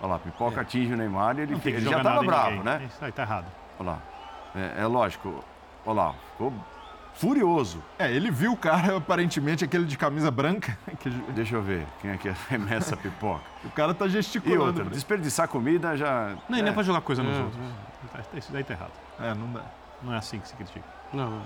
[0.00, 0.60] Olha lá, pipoca é.
[0.60, 2.82] atinge o Neymar e ele, ele já estava bravo, né?
[2.86, 3.46] Isso aí tá errado.
[3.78, 4.02] Olha lá.
[4.54, 5.44] É, é lógico.
[5.84, 6.52] Olha lá, ficou
[7.14, 7.82] furioso.
[7.98, 10.78] É, ele viu o cara, aparentemente, aquele de camisa branca.
[10.98, 11.10] Que...
[11.10, 13.42] Deixa eu ver, quem é que arremessa a pipoca?
[13.64, 14.62] o cara tá gesticulando.
[14.62, 16.36] E outra, desperdiçar comida já...
[16.48, 16.62] Não, é.
[16.62, 17.60] nem é pra jogar coisa nos é, outros.
[18.34, 18.38] É.
[18.38, 18.92] Isso daí tá errado.
[19.20, 19.62] É, não dá.
[20.02, 20.84] Não é assim que se critica.
[21.12, 21.42] Não,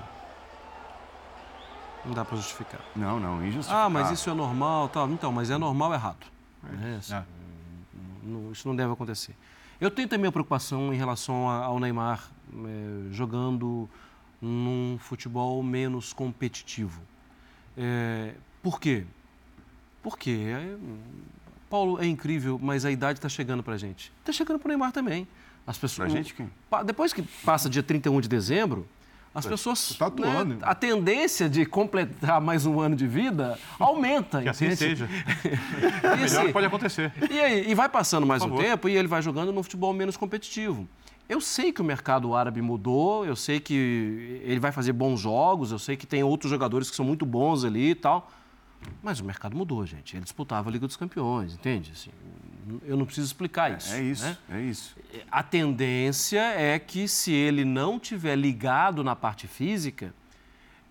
[2.04, 2.80] não dá para justificar.
[2.96, 3.86] Não, não, injustificar.
[3.86, 5.08] Ah, mas isso é normal, tal.
[5.08, 6.26] Então, mas é normal errado.
[6.82, 7.14] É isso.
[7.14, 7.22] É.
[8.22, 9.34] Não, isso não deve acontecer.
[9.80, 13.88] Eu tenho também a preocupação em relação ao Neymar é, jogando
[14.40, 17.02] num futebol menos competitivo.
[17.76, 19.04] É, por quê?
[20.02, 20.76] Porque é,
[21.68, 24.12] Paulo é incrível, mas a idade está chegando para a gente.
[24.20, 25.26] Está chegando para o Neymar também.
[25.66, 26.10] As pessoas.
[26.10, 26.50] Pra gente quem?
[26.84, 28.86] Depois que passa dia 31 de dezembro,
[29.34, 29.96] as pessoas.
[29.98, 30.54] Tá atuando.
[30.54, 34.42] Né, a tendência de completar mais um ano de vida aumenta.
[34.42, 35.08] Que assim seja.
[36.20, 37.12] e, assim, Melhor pode acontecer.
[37.30, 40.16] E, aí, e vai passando mais um tempo e ele vai jogando num futebol menos
[40.16, 40.86] competitivo.
[41.28, 45.72] Eu sei que o mercado árabe mudou, eu sei que ele vai fazer bons jogos,
[45.72, 48.30] eu sei que tem outros jogadores que são muito bons ali e tal.
[49.02, 50.16] Mas o mercado mudou, gente.
[50.16, 51.92] Ele disputava a Liga dos Campeões, entende?
[51.94, 52.10] Assim,
[52.84, 53.92] eu não preciso explicar isso.
[53.92, 54.38] É, é isso, né?
[54.50, 54.96] é isso.
[55.30, 60.14] A tendência é que se ele não tiver ligado na parte física,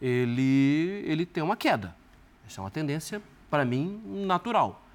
[0.02, 1.96] ele, ele tem uma queda.
[2.46, 4.86] Essa é uma tendência, para mim, natural.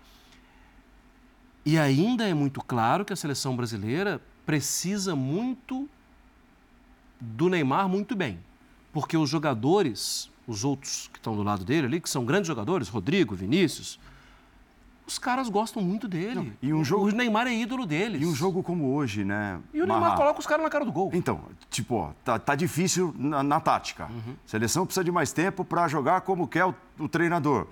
[1.64, 5.88] E ainda é muito claro que a seleção brasileira precisa muito
[7.20, 8.38] do Neymar muito bem.
[8.92, 12.88] Porque os jogadores, os outros que estão do lado dele ali, que são grandes jogadores,
[12.88, 13.98] Rodrigo, Vinícius,
[15.06, 16.34] os caras gostam muito dele.
[16.34, 17.06] Não, e um jogo...
[17.06, 18.20] O Neymar é ídolo deles.
[18.20, 19.60] E um jogo como hoje, né?
[19.72, 20.16] E o Neymar Marra...
[20.16, 21.10] coloca os caras na cara do gol.
[21.12, 21.40] Então,
[21.70, 24.06] tipo, ó, tá, tá difícil na, na tática.
[24.06, 24.34] Uhum.
[24.44, 27.66] Seleção precisa de mais tempo para jogar como quer o, o treinador.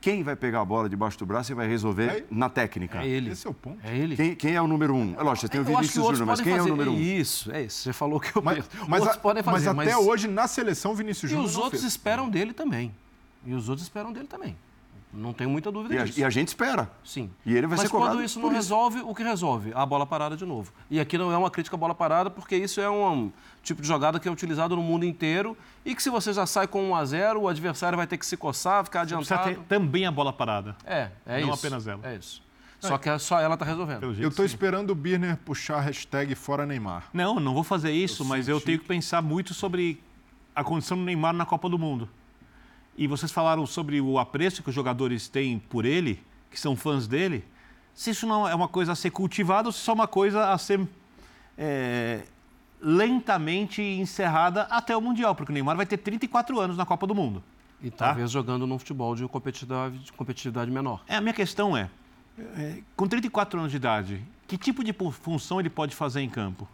[0.00, 3.02] Quem vai pegar a bola debaixo do braço e vai resolver é, na técnica?
[3.02, 3.30] É ele.
[3.30, 3.78] Esse é o ponto.
[3.84, 4.16] É ele.
[4.16, 5.14] Quem, quem é o número um?
[5.14, 6.68] É lógico, você tem o Vinícius Júnior, mas quem fazer...
[6.68, 6.98] é o número um?
[6.98, 7.82] Isso, é isso.
[7.82, 10.06] Você falou que eu mas, mas, a, podem fazer, mas até mas...
[10.06, 11.46] hoje, na seleção, Vinícius Júnior.
[11.46, 11.92] E os outros fez.
[11.92, 12.94] esperam dele também.
[13.44, 14.56] E os outros esperam dele também.
[15.12, 16.18] Não tenho muita dúvida e disso.
[16.18, 16.90] A, e a gente espera.
[17.04, 17.30] Sim.
[17.44, 18.14] E ele vai Mas ser cobrado.
[18.14, 19.72] Mas quando isso não resolve, o que resolve?
[19.74, 20.72] A bola parada de novo.
[20.90, 23.88] E aqui não é uma crítica à bola parada, porque isso é um tipo de
[23.88, 26.94] jogada que é utilizado no mundo inteiro e que se você já sai com 1
[26.94, 29.42] a 0 o adversário vai ter que se coçar, ficar adiantado.
[29.42, 30.76] Precisa ter também a bola parada.
[30.84, 31.46] É, é não isso.
[31.46, 32.00] Não apenas ela.
[32.04, 32.42] É isso.
[32.80, 34.14] Só que só ela está resolvendo.
[34.18, 37.08] eu estou esperando o Birner puxar a hashtag fora Neymar.
[37.12, 40.02] Não, não vou fazer isso, eu mas eu tenho que pensar muito sobre
[40.54, 42.08] a condição do Neymar na Copa do Mundo.
[43.00, 47.08] E vocês falaram sobre o apreço que os jogadores têm por ele, que são fãs
[47.08, 47.42] dele.
[47.94, 50.52] Se isso não é uma coisa a ser cultivada ou se só é uma coisa
[50.52, 50.86] a ser
[51.56, 52.24] é,
[52.78, 57.14] lentamente encerrada até o Mundial, porque o Neymar vai ter 34 anos na Copa do
[57.14, 57.42] Mundo.
[57.82, 58.08] E tá?
[58.08, 61.02] talvez jogando num futebol de competitividade, de competitividade menor.
[61.08, 61.88] É, a minha questão é,
[62.58, 66.68] é, com 34 anos de idade, que tipo de função ele pode fazer em campo?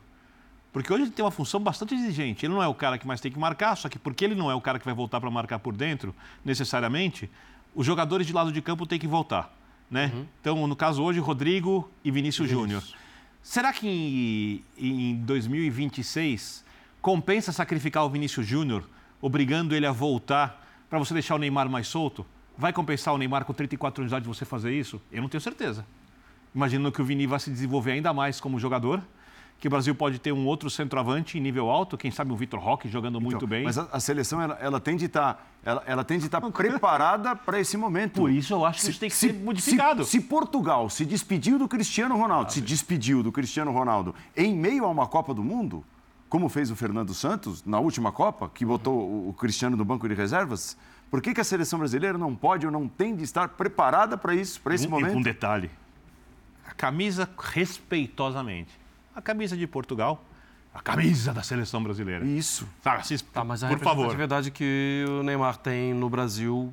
[0.77, 2.45] Porque hoje ele tem uma função bastante exigente.
[2.45, 4.51] Ele não é o cara que mais tem que marcar, só que porque ele não
[4.51, 7.31] é o cara que vai voltar para marcar por dentro, necessariamente,
[7.75, 9.51] os jogadores de lado de campo têm que voltar.
[9.91, 10.13] né?
[10.15, 10.27] Uhum.
[10.39, 12.83] Então, no caso hoje, Rodrigo e Vinícius Júnior.
[13.43, 16.63] Será que em, em 2026
[17.01, 18.85] compensa sacrificar o Vinícius Júnior,
[19.23, 22.27] obrigando ele a voltar para você deixar o Neymar mais solto?
[22.55, 25.01] Vai compensar o Neymar com 34 anos de idade você fazer isso?
[25.11, 25.87] Eu não tenho certeza.
[26.55, 29.03] Imaginando que o Vini vai se desenvolver ainda mais como jogador,
[29.59, 32.61] que o Brasil pode ter um outro centroavante em nível alto, quem sabe o Vitor
[32.61, 33.65] Roque jogando muito então, bem.
[33.65, 36.41] Mas a, a seleção ela, ela, tem de estar, tá, ela, ela tem de estar
[36.41, 38.21] tá preparada para esse momento.
[38.21, 40.05] Por isso eu acho que isso tem que se, ser modificado.
[40.05, 44.55] Se, se, Portugal se despediu do Cristiano Ronaldo, ah, se despediu do Cristiano Ronaldo em
[44.55, 45.83] meio a uma Copa do Mundo,
[46.29, 50.07] como fez o Fernando Santos na última Copa, que botou o, o Cristiano no banco
[50.07, 50.77] de reservas,
[51.11, 54.35] por que, que, a seleção brasileira não pode ou não tem de estar preparada para
[54.35, 55.17] isso, para esse um, momento?
[55.17, 55.71] Um detalhe.
[56.69, 58.86] A camisa respeitosamente
[59.17, 60.23] a camisa de Portugal,
[60.75, 62.25] a camisa da seleção brasileira.
[62.27, 62.69] Isso.
[62.83, 64.15] Sabe, assim, tá, mas a por favor.
[64.15, 66.73] verdade que o Neymar tem no Brasil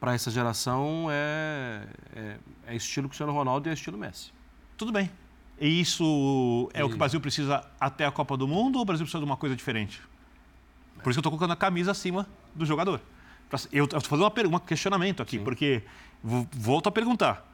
[0.00, 4.32] para essa geração é, é, é, estilo Cristiano Ronaldo e é estilo Messi.
[4.76, 5.10] Tudo bem.
[5.60, 6.82] E isso é e...
[6.82, 9.26] o que o Brasil precisa até a Copa do Mundo ou o Brasil precisa de
[9.26, 10.00] uma coisa diferente?
[11.02, 13.00] Por isso que eu estou colocando a camisa acima do jogador.
[13.70, 15.44] Eu estou fazendo uma, um questionamento aqui, Sim.
[15.44, 15.82] porque
[16.22, 17.51] volto a perguntar.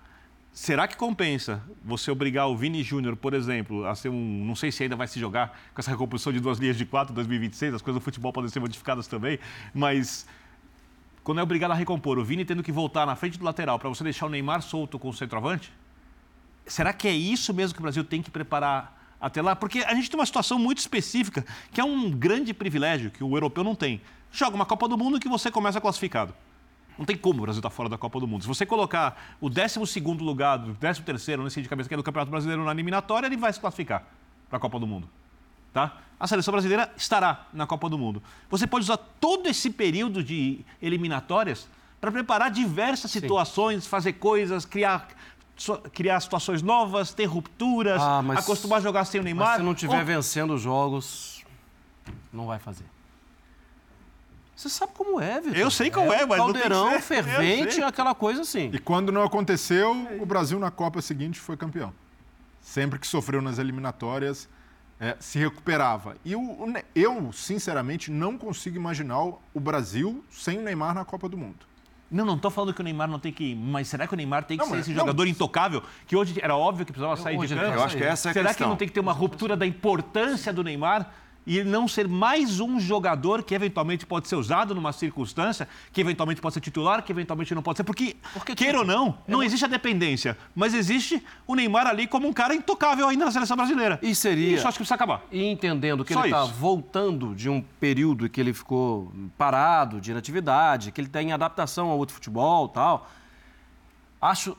[0.53, 4.45] Será que compensa você obrigar o Vini Júnior, por exemplo, a ser um.
[4.45, 7.13] Não sei se ainda vai se jogar com essa recomposição de duas linhas de quatro
[7.13, 9.39] em 2026, as coisas do futebol podem ser modificadas também,
[9.73, 10.27] mas
[11.23, 13.89] quando é obrigado a recompor, o Vini tendo que voltar na frente do lateral para
[13.89, 15.73] você deixar o Neymar solto com o centroavante,
[16.67, 19.55] será que é isso mesmo que o Brasil tem que preparar até lá?
[19.55, 23.37] Porque a gente tem uma situação muito específica, que é um grande privilégio que o
[23.37, 24.01] europeu não tem.
[24.33, 26.35] Joga uma Copa do Mundo que você começa classificado.
[26.99, 28.43] Não tem como o Brasil estar tá fora da Copa do Mundo.
[28.43, 32.03] Se você colocar o 12 lugar, o 13, não sei de cabeça que é do
[32.03, 34.05] Campeonato Brasileiro na eliminatória, ele vai se classificar
[34.49, 35.09] para a Copa do Mundo.
[35.73, 35.97] Tá?
[36.19, 38.21] A seleção brasileira estará na Copa do Mundo.
[38.51, 41.69] Você pode usar todo esse período de eliminatórias
[42.01, 43.91] para preparar diversas situações, Sim.
[43.91, 45.09] fazer coisas, criar
[45.93, 49.49] criar situações novas, ter rupturas, ah, acostumar a jogar sem o Neymar.
[49.49, 50.07] Mas se não estiver oh.
[50.07, 51.45] vencendo os jogos,
[52.33, 52.85] não vai fazer.
[54.59, 55.57] Você sabe como é, Vitor.
[55.57, 58.68] Eu sei como é, é mas caldeirão não tem fervente, aquela coisa assim.
[58.73, 61.92] E quando não aconteceu, o Brasil na Copa seguinte foi campeão.
[62.61, 64.49] Sempre que sofreu nas eliminatórias,
[64.99, 66.16] é, se recuperava.
[66.25, 71.38] E o, eu, sinceramente, não consigo imaginar o Brasil sem o Neymar na Copa do
[71.38, 71.64] Mundo.
[72.11, 74.16] Não, não estou falando que o Neymar não tem que ir, mas será que o
[74.16, 77.16] Neymar tem que não, ser esse não, jogador intocável que hoje era óbvio que precisava
[77.16, 77.77] sair de campo?
[77.77, 78.66] Eu acho que essa é a será questão.
[78.66, 81.12] que não tem que ter uma ruptura da importância do Neymar?
[81.49, 86.43] E não ser mais um jogador que eventualmente pode ser usado numa circunstância, que eventualmente
[86.43, 87.85] pode ser titular, que eventualmente não pode ser.
[87.85, 92.29] Porque, Porque queira ou não, não existe a dependência, mas existe o Neymar ali como
[92.29, 93.99] um cara intocável ainda na seleção brasileira.
[94.03, 94.57] E seria.
[94.57, 95.25] Isso acho que precisa acabar.
[95.33, 100.11] E entendendo que Só ele está voltando de um período que ele ficou parado, de
[100.11, 103.11] inatividade, que ele está em adaptação ao outro futebol tal,
[104.21, 104.55] acho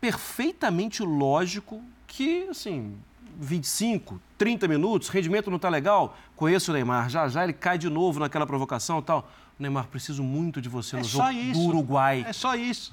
[0.00, 2.96] perfeitamente lógico que, assim,
[3.38, 7.88] 25, 30 minutos, rendimento não está legal, conheço o Neymar, já já ele cai de
[7.88, 9.30] novo naquela provocação e tal.
[9.58, 12.24] Neymar, preciso muito de você no é jogo do Uruguai.
[12.26, 12.92] É só isso.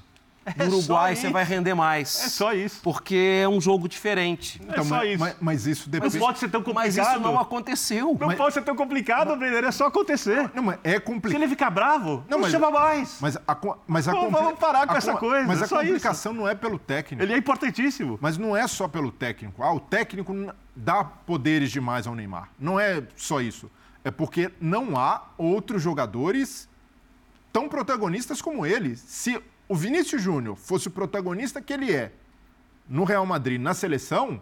[0.58, 2.26] No Uruguai você vai render mais.
[2.26, 2.82] É só isso.
[2.82, 4.60] Porque é um jogo diferente.
[4.68, 5.20] É então, só mas, isso.
[5.20, 6.18] Mas, mas, isso depende.
[6.18, 6.86] Não pode ser tão complicado.
[6.86, 8.18] Mas isso não aconteceu.
[8.20, 8.38] Não mas...
[8.38, 9.66] pode ser tão complicado, Brenner.
[9.66, 10.50] É só acontecer.
[10.54, 11.38] Não, mas é complicado.
[11.38, 13.18] Se ele ficar bravo, não, não mas, chama mais.
[13.22, 15.48] Mas a, mas a Pô, Vamos parar com a, essa coisa.
[15.48, 16.42] Mas é a complicação isso.
[16.42, 17.24] não é pelo técnico.
[17.24, 18.18] Ele é importantíssimo.
[18.20, 19.62] Mas não é só pelo técnico.
[19.62, 20.34] Ah, o técnico
[20.76, 22.50] dá poderes demais ao Neymar.
[22.60, 23.70] Não é só isso.
[24.04, 26.68] É porque não há outros jogadores
[27.52, 28.96] tão protagonistas como ele.
[28.96, 29.40] Se
[29.72, 32.12] o Vinícius Júnior fosse o protagonista que ele é
[32.90, 34.42] no Real Madrid, na seleção,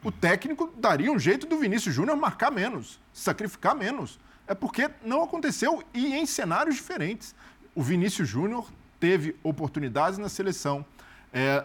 [0.00, 4.16] o técnico daria um jeito do Vinícius Júnior marcar menos, sacrificar menos.
[4.46, 7.34] É porque não aconteceu e em cenários diferentes.
[7.74, 10.86] O Vinícius Júnior teve oportunidades na seleção.
[11.32, 11.64] É,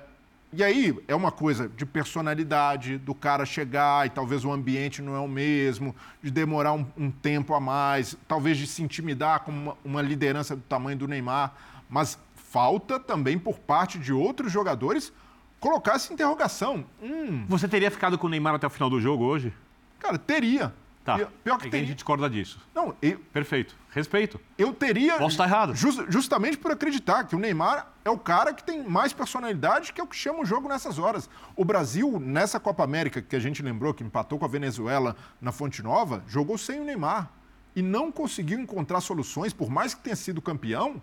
[0.52, 5.15] e aí é uma coisa de personalidade, do cara chegar e talvez o ambiente não
[5.15, 9.52] é o mesmo, de demorar um, um tempo a mais, talvez de se intimidar com
[9.52, 11.54] uma, uma liderança do tamanho do Neymar.
[11.88, 12.19] Mas
[12.50, 15.14] falta também por parte de outros jogadores
[15.60, 16.86] colocar essa interrogação.
[17.02, 17.46] Hum.
[17.48, 19.54] Você teria ficado com o Neymar até o final do jogo hoje?
[20.00, 20.73] Cara, teria.
[21.04, 21.17] Tá.
[21.44, 21.86] Pior que é teria.
[21.86, 22.60] a gente discorda disso.
[22.73, 23.19] Não, eu...
[23.34, 23.76] Perfeito.
[23.92, 24.40] Respeito.
[24.58, 25.17] Eu teria.
[25.17, 25.76] Posso estar errado.
[25.76, 30.02] Just, justamente por acreditar que o Neymar é o cara que tem mais personalidade, que
[30.02, 31.30] é o que chama o jogo nessas horas.
[31.56, 35.52] O Brasil, nessa Copa América que a gente lembrou, que empatou com a Venezuela na
[35.52, 37.32] Fonte Nova, jogou sem o Neymar.
[37.76, 41.02] E não conseguiu encontrar soluções, por mais que tenha sido campeão,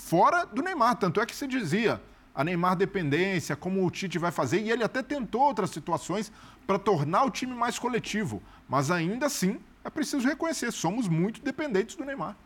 [0.00, 0.96] fora do Neymar.
[0.96, 2.00] Tanto é que se dizia
[2.34, 6.32] a Neymar dependência, como o Tite vai fazer, e ele até tentou outras situações
[6.66, 8.42] para tornar o time mais coletivo.
[8.68, 12.36] Mas ainda assim, é preciso reconhecer, somos muito dependentes do Neymar.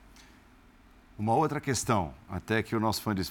[1.18, 3.24] Uma outra questão, até que o nosso fã de,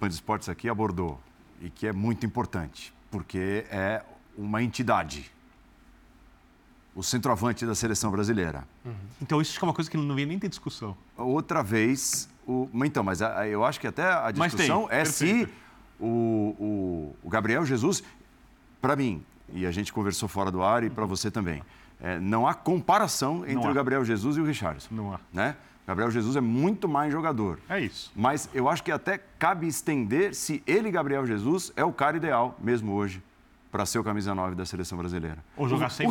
[0.00, 1.20] fã de esportes aqui abordou,
[1.60, 4.02] e que é muito importante, porque é
[4.36, 5.30] uma entidade.
[6.94, 8.66] O centroavante da seleção brasileira.
[9.20, 10.96] Então isso é uma coisa que não vem nem ter discussão.
[11.16, 12.68] Outra vez, o...
[12.84, 15.48] então, mas a- a- eu acho que até a Mas tem, discussão é perfeito.
[15.48, 15.52] se
[16.00, 16.06] o,
[16.58, 18.02] o, o Gabriel Jesus,
[18.80, 21.62] para mim, e a gente conversou fora do ar e para você também,
[22.00, 23.70] é, não há comparação entre há.
[23.70, 24.88] o Gabriel Jesus e o Richardson.
[24.94, 25.20] Não há.
[25.32, 25.56] Né?
[25.86, 27.58] Gabriel Jesus é muito mais jogador.
[27.68, 28.10] É isso.
[28.14, 32.56] Mas eu acho que até cabe estender se ele, Gabriel Jesus, é o cara ideal,
[32.60, 33.22] mesmo hoje,
[33.70, 35.38] para ser o camisa 9 da seleção brasileira.
[35.56, 36.10] Ou jogar o, sem o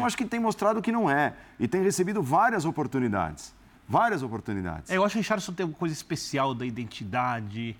[0.00, 0.06] 9.
[0.06, 1.34] acho que tem mostrado que não é.
[1.58, 3.54] E tem recebido várias oportunidades.
[3.90, 4.88] Várias oportunidades.
[4.90, 7.76] É, eu acho que o Richardson tem uma coisa especial da identidade.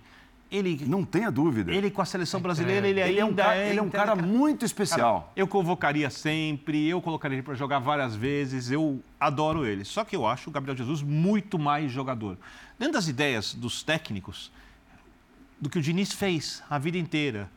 [0.50, 1.70] Ele, Não tenha dúvida.
[1.72, 4.16] ele com a seleção brasileira, ele, Ele é um, ainda ca- ele é um cara
[4.16, 5.32] muito especial.
[5.36, 9.84] Eu convocaria sempre, eu colocaria ele para jogar várias vezes, eu adoro ele.
[9.84, 12.36] Só que eu acho o Gabriel Jesus muito mais jogador.
[12.76, 14.50] Dentro das ideias dos técnicos,
[15.60, 17.48] do que o Diniz fez a vida inteira,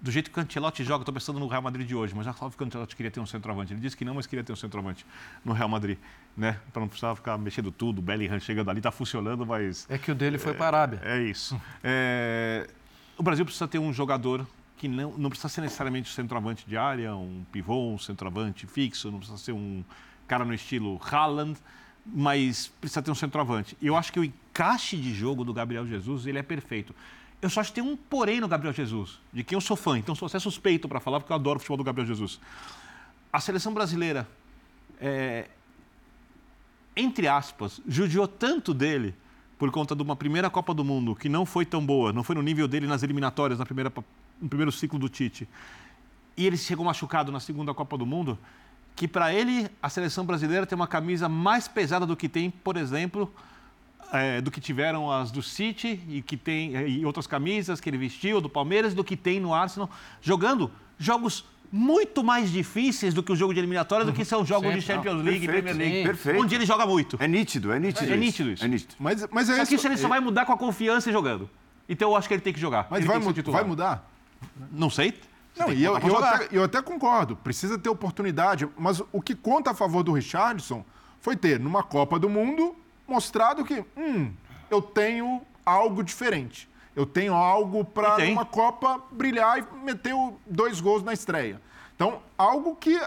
[0.00, 2.32] do jeito que o Ancelotti joga, estou pensando no Real Madrid de hoje, mas já
[2.32, 3.72] falava que o Ancelotti queria ter um centroavante.
[3.72, 5.04] Ele disse que não, mas queria ter um centroavante
[5.44, 5.98] no Real Madrid,
[6.36, 6.58] né?
[6.72, 10.10] Para não precisar ficar mexendo tudo, o Bellingham chegando ali, está funcionando, mas É que
[10.12, 11.00] o dele foi para a Arábia.
[11.04, 11.60] é isso.
[11.82, 12.68] É,
[13.16, 14.46] O Brasil precisa ter um jogador
[14.76, 19.10] que não, não precisa ser necessariamente um centroavante de área, um pivô, um centroavante fixo,
[19.10, 19.82] não precisa ser um
[20.28, 21.58] cara no estilo Haaland,
[22.06, 23.76] mas precisa ter um centroavante.
[23.82, 26.94] Eu acho que o encaixe de jogo do Gabriel Jesus ele é perfeito.
[27.40, 29.96] Eu só acho que tem um porém no Gabriel Jesus, de quem eu sou fã,
[29.96, 32.40] então sou até suspeito para falar, porque eu adoro o futebol do Gabriel Jesus.
[33.32, 34.28] A seleção brasileira,
[35.00, 35.48] é,
[36.96, 39.14] entre aspas, judiou tanto dele
[39.56, 42.34] por conta de uma primeira Copa do Mundo que não foi tão boa, não foi
[42.34, 43.92] no nível dele nas eliminatórias na primeira,
[44.40, 45.48] no primeiro ciclo do Tite.
[46.36, 48.38] E ele chegou machucado na segunda Copa do Mundo,
[48.96, 52.76] que para ele a seleção brasileira tem uma camisa mais pesada do que tem, por
[52.76, 53.32] exemplo,
[54.12, 57.98] é, do que tiveram as do City e que tem e outras camisas que ele
[57.98, 59.90] vestiu do Palmeiras do que tem no Arsenal,
[60.20, 64.72] jogando jogos muito mais difíceis do que o jogo de eliminatória do que são jogos
[64.74, 65.24] de Sempre, Champions não.
[65.24, 66.06] League, Perfeito, Premier League, sim.
[66.06, 66.40] Perfeito.
[66.42, 67.16] onde ele joga muito.
[67.20, 68.10] É nítido, é nítido.
[68.12, 68.64] É nítido isso.
[68.64, 68.94] É nítido.
[68.98, 69.74] Mas, mas é Só que isso.
[69.74, 71.48] isso ele só vai mudar com a confiança e jogando.
[71.86, 72.86] Então eu acho que ele tem que jogar.
[72.90, 74.10] Mas Ele vai, tem que mu- vai mudar?
[74.72, 75.12] Não sei.
[75.54, 79.34] Você Não, e eu, eu até, eu até concordo, precisa ter oportunidade, mas o que
[79.34, 80.84] conta a favor do Richardson
[81.20, 82.76] foi ter, numa Copa do Mundo,
[83.08, 84.32] mostrado que, hum,
[84.70, 86.68] eu tenho algo diferente.
[86.94, 90.14] Eu tenho algo para numa Copa brilhar e meter
[90.46, 91.60] dois gols na estreia.
[91.94, 92.98] Então, algo que.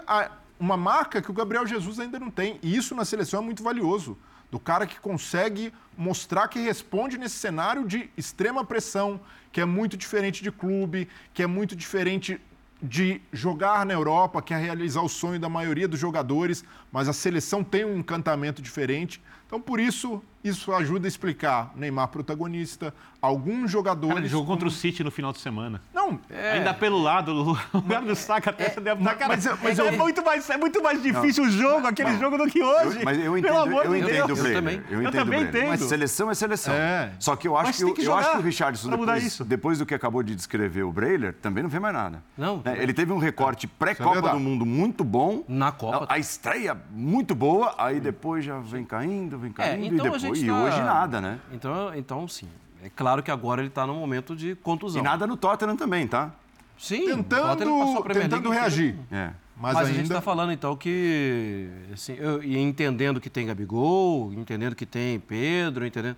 [0.58, 2.58] uma marca que o Gabriel Jesus ainda não tem.
[2.62, 4.16] E isso na seleção é muito valioso.
[4.50, 9.96] Do cara que consegue mostrar que responde nesse cenário de extrema pressão, que é muito
[9.96, 12.40] diferente de clube, que é muito diferente
[12.82, 17.12] de jogar na Europa, que é realizar o sonho da maioria dos jogadores, mas a
[17.12, 19.22] seleção tem um encantamento diferente.
[19.52, 24.08] Então, por isso, isso ajuda a explicar Neymar protagonista, alguns jogadores.
[24.14, 25.80] Cara, ele jogou contra o City no final de semana.
[25.94, 26.18] Não,
[26.52, 29.28] Ainda pelo lado, o lugar do saco até você deve estar.
[29.28, 32.36] Mas eu- mas é, eu- muito mais, é muito mais difícil o jogo, aquele jogo,
[32.36, 32.98] do que hoje.
[32.98, 34.38] Eu- mas eu Pelo entendo, amor eu de entendo Deus.
[34.38, 34.58] o Bremer.
[34.62, 34.82] também.
[34.90, 35.68] Eu, Eu entendo também o Bremer.
[35.70, 35.88] Mas entendo.
[35.88, 36.74] seleção é seleção.
[36.74, 37.12] É.
[37.20, 39.86] Só que eu acho, Mas que, que eu acho que o Richardson, depois, depois do
[39.86, 42.22] que acabou de descrever o Breiler, também não vê mais nada.
[42.36, 42.60] Não.
[42.64, 42.76] Né?
[42.82, 44.34] Ele teve um recorte pré-Copa verdade.
[44.34, 45.44] do Mundo muito bom.
[45.48, 46.06] Na Copa.
[46.08, 50.10] A, a estreia muito boa, aí depois já vem caindo, vem É, caindo, então e
[50.10, 50.31] depois.
[50.34, 51.38] Gente E tá- hoje nada, né?
[51.52, 52.48] Então, então sim.
[52.82, 55.00] É claro que agora ele está no momento de contusão.
[55.00, 56.32] E nada no Tottenham também, tá?
[56.76, 58.96] Sim, o Tottenham passou tentando, tentando League reagir.
[59.10, 59.32] É.
[59.56, 60.14] Mas, Mas, a gente ainda.
[60.14, 65.86] está falando então que, assim, eu, e entendendo que tem Gabigol, entendendo que tem Pedro,
[65.86, 66.16] entendendo.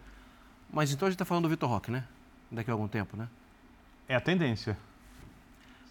[0.73, 2.05] Mas então a gente está falando do Vitor Roque, né?
[2.51, 3.29] Daqui a algum tempo, né?
[4.09, 4.79] É a tendência.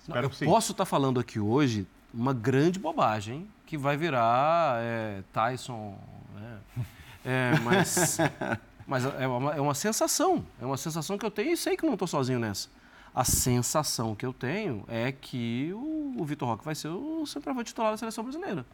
[0.08, 0.46] Não, eu que sim.
[0.46, 5.98] posso estar falando aqui hoje uma grande bobagem que vai virar é, Tyson.
[6.36, 6.58] né?
[7.26, 8.18] É, mas
[8.86, 10.46] mas é, uma, é uma sensação.
[10.62, 12.68] É uma sensação que eu tenho e sei que não estou sozinho nessa.
[13.16, 17.68] A sensação que eu tenho é que o, o Vitor Roque vai ser o centroavante
[17.68, 18.66] titular da seleção brasileira.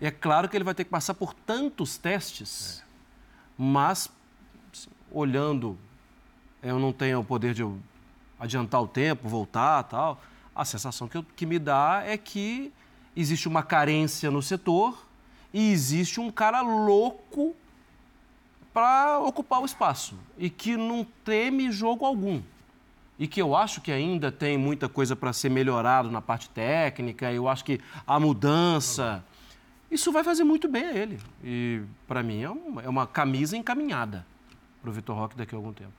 [0.00, 2.82] E é claro que ele vai ter que passar por tantos testes,
[3.56, 4.08] mas
[4.72, 5.76] assim, olhando,
[6.62, 7.62] eu não tenho o poder de
[8.38, 10.20] adiantar o tempo, voltar tal.
[10.54, 12.72] A sensação que, eu- que me dá é que
[13.16, 15.06] existe uma carência no setor
[15.52, 17.54] e existe um cara louco
[18.72, 22.42] para ocupar o espaço e que não teme jogo algum.
[23.18, 27.32] E que eu acho que ainda tem muita coisa para ser melhorado na parte técnica,
[27.32, 29.24] eu acho que a mudança.
[29.90, 31.18] Isso vai fazer muito bem a ele.
[31.42, 34.24] E, para mim, é uma, é uma camisa encaminhada
[34.80, 35.92] para o Vitor Roque daqui a algum tempo.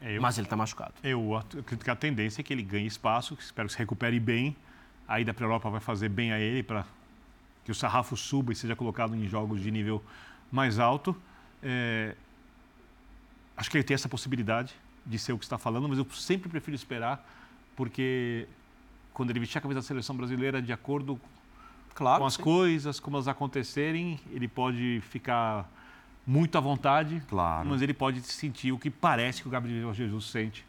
[0.00, 0.94] É, eu, Mas ele está machucado.
[1.02, 4.18] eu acredito que a tendência é que ele ganhe espaço, que espero que se recupere
[4.18, 4.56] bem.
[5.06, 6.86] A ida para a Europa vai fazer bem a ele, para
[7.64, 10.02] que o sarrafo suba e seja colocado em jogos de nível
[10.50, 11.14] mais alto.
[11.62, 12.14] É,
[13.56, 14.74] acho que ele tem essa possibilidade.
[15.06, 17.26] de ser o que está falando, mas eu sempre prefiro esperar,
[17.74, 18.46] porque
[19.14, 21.18] quando ele vestir a camisa da seleção brasileira de acordo
[21.94, 22.20] Claro.
[22.20, 22.42] com as sim.
[22.42, 25.68] coisas, como elas acontecerem, ele pode ficar
[26.26, 27.66] muito à vontade, Claro.
[27.70, 30.66] mas ele pode sentir o que parece que o Gabriel Jesus sente.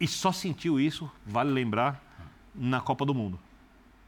[0.00, 2.00] E só sentiu isso, vale lembrar,
[2.54, 3.38] na Copa do Mundo.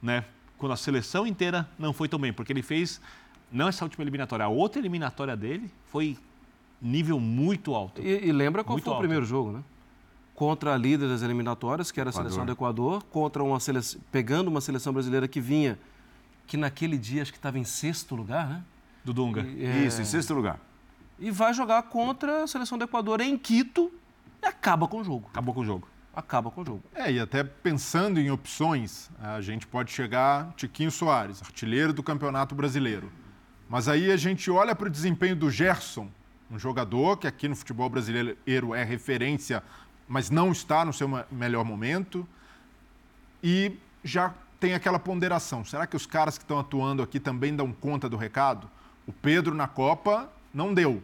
[0.01, 0.25] Né?
[0.57, 3.01] Quando a seleção inteira não foi tão bem, porque ele fez,
[3.53, 6.17] não essa última eliminatória, a outra eliminatória dele foi
[6.81, 8.01] nível muito alto.
[8.01, 9.01] E, e lembra qual Muito foi alto.
[9.01, 9.63] o primeiro jogo, né?
[10.35, 12.31] Contra a líder das eliminatórias, que era a Equador.
[12.31, 15.79] seleção do Equador, contra uma seleção, pegando uma seleção brasileira que vinha,
[16.47, 18.63] que naquele dia acho que estava em sexto lugar, né?
[19.05, 19.43] Do Dunga.
[19.43, 20.59] E, é, Isso, em sexto lugar.
[21.19, 23.93] e vai jogar contra a seleção do Equador em Quito
[24.43, 25.29] e acaba com o jogo.
[25.31, 25.87] Acabou com o jogo.
[26.15, 26.83] Acaba com o jogo.
[26.95, 32.55] É, e até pensando em opções, a gente pode chegar Tiquinho Soares, artilheiro do Campeonato
[32.55, 33.13] Brasileiro.
[33.71, 36.09] Mas aí a gente olha para o desempenho do Gerson,
[36.51, 39.63] um jogador que aqui no futebol brasileiro é referência,
[40.09, 42.27] mas não está no seu melhor momento.
[43.43, 45.65] E já tem aquela ponderação.
[45.65, 48.69] Será que os caras que estão atuando aqui também dão conta do recado?
[49.07, 51.01] O Pedro na Copa não deu.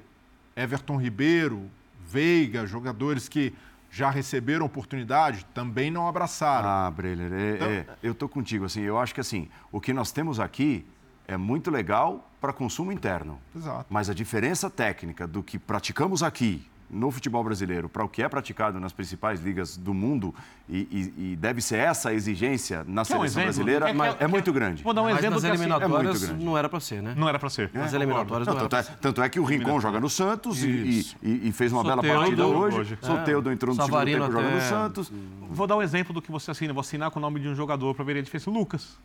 [0.57, 1.71] Everton Ribeiro,
[2.09, 3.55] Veiga, jogadores que
[3.91, 6.69] já receberam oportunidade, também não abraçaram.
[6.69, 8.65] Ah, Breler, é- Então- é, eu tô contigo.
[8.65, 10.85] Assim, eu acho que assim, o que nós temos aqui
[11.27, 13.39] é muito legal para consumo interno.
[13.55, 13.87] Exato.
[13.91, 18.29] Mas a diferença técnica do que praticamos aqui no futebol brasileiro para o que é
[18.29, 20.33] praticado nas principais ligas do mundo
[20.69, 23.43] e, e- e deve ser essa a exigência na Quer um seleção exemplo?
[23.43, 24.85] brasileira Quer- quer- é muito grande.
[24.85, 26.45] Vou dar um Mas exemplo nas que assim, eliminatórias grande.
[26.45, 27.15] não era para ser, né?
[27.17, 27.73] não era para ser.
[27.75, 29.01] Nas eliminatórias Não, não, tanto, era é, pra ser.
[29.01, 32.19] tanto é que o Rincon joga no Santos e, e- e fez uma bela Soteldo
[32.21, 32.77] partida hoje.
[32.79, 32.99] hoje.
[33.03, 35.13] Soteudo entrou no Savarino segundo tempo joga no até- Santos.
[35.51, 36.73] Vou dar um exemplo do que você assina.
[36.73, 38.49] Vou assinar com o nome de um jogador para ver a diferença.
[38.49, 38.97] Lucas.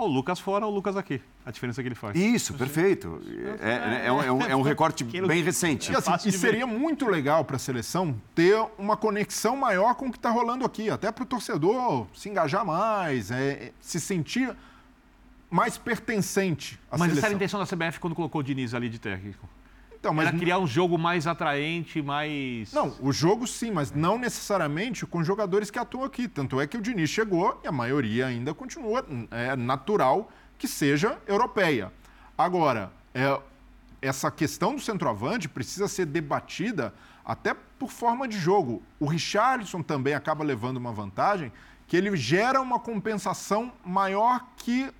[0.00, 1.20] Ou o Lucas fora ou o Lucas aqui.
[1.44, 2.16] A diferença que ele faz.
[2.16, 3.20] Isso, perfeito.
[3.60, 5.92] É, é- é um, é um- é um recorte bem recente.
[5.92, 10.10] E, assim, e seria muito legal para a seleção ter uma conexão maior com o
[10.10, 14.54] que está rolando aqui, até para o torcedor se engajar mais, é, é, se sentir
[15.50, 17.36] mais pertencente à Mas essa era a seleção.
[17.36, 19.48] intenção da CBF quando colocou o Diniz ali de técnico.
[20.00, 22.72] Então, mas Era criar um jogo mais atraente, mais.
[22.72, 26.26] Não, o jogo sim, mas não necessariamente com jogadores que atuam aqui.
[26.26, 29.04] Tanto é que o Diniz chegou e a maioria ainda continua.
[29.30, 31.92] É natural que seja europeia.
[32.36, 33.38] Agora, é,
[34.00, 38.82] essa questão do centroavante precisa ser debatida até por forma de jogo.
[38.98, 41.52] O Richarlison também acaba levando uma vantagem
[41.86, 44.90] que ele gera uma compensação maior que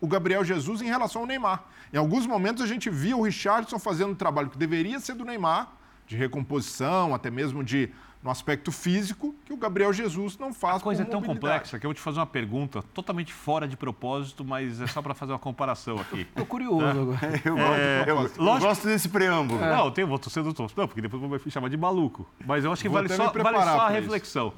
[0.00, 1.62] o Gabriel Jesus em relação ao Neymar.
[1.92, 5.24] Em alguns momentos a gente via o Richardson fazendo um trabalho que deveria ser do
[5.24, 5.72] Neymar,
[6.06, 7.90] de recomposição, até mesmo de
[8.22, 10.76] no aspecto físico, que o Gabriel Jesus não faz.
[10.76, 13.76] A coisa é tão complexa que eu vou te fazer uma pergunta totalmente fora de
[13.76, 16.24] propósito, mas é só para fazer uma comparação aqui.
[16.36, 17.18] Tô curioso agora.
[17.44, 19.60] Eu, gosto- eu- eu lógico- gosto desse preâmbulo.
[19.60, 22.28] Não, eu tenho, vou torcer do Não, porque depois vai me chamar de maluco.
[22.46, 24.52] Mas eu acho que Vou vale só, vale só a reflexão.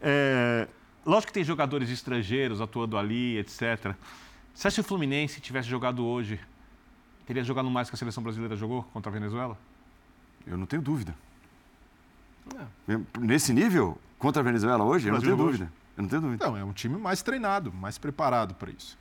[0.00, 0.68] É,
[1.04, 3.94] lógico que tem jogadores estrangeiros atuando ali, etc.
[4.52, 6.38] Se se o Fluminense tivesse jogado hoje,
[7.26, 9.58] teria jogado mais que a seleção brasileira jogou contra a Venezuela?
[10.46, 11.14] Eu não tenho dúvida.
[13.20, 15.42] Nesse nível, contra a Venezuela hoje, eu não tenho hoje.
[15.44, 15.72] dúvida.
[15.96, 16.44] Eu não tenho dúvida.
[16.44, 18.96] Então, é um time mais treinado, mais preparado para isso.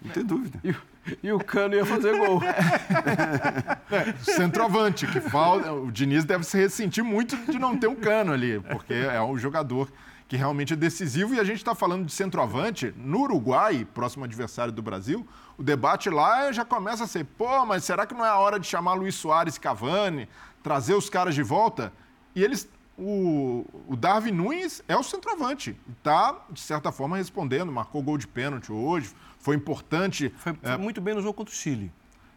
[0.00, 0.60] Não tenho dúvida.
[0.62, 0.76] E, o-
[1.22, 2.40] e o Cano ia fazer gol.
[4.22, 5.72] Centroavante, que falta.
[5.72, 9.36] O Diniz deve se ressentir muito de não ter um cano ali, porque é um
[9.38, 9.90] jogador
[10.32, 11.34] que realmente é decisivo.
[11.34, 12.94] E a gente está falando de centroavante.
[12.96, 15.28] No Uruguai, próximo adversário do Brasil,
[15.58, 18.58] o debate lá já começa a ser: pô, mas será que não é a hora
[18.58, 20.26] de chamar Luiz Soares Cavani,
[20.62, 21.92] trazer os caras de volta?
[22.34, 22.66] E eles.
[22.96, 25.78] O, o Darwin Nunes é o centroavante.
[25.98, 27.70] Está, de certa forma, respondendo.
[27.70, 29.12] Marcou gol de pênalti hoje.
[29.38, 30.32] Foi importante.
[30.38, 31.92] Foi, foi muito bem no jogo contra o Chile,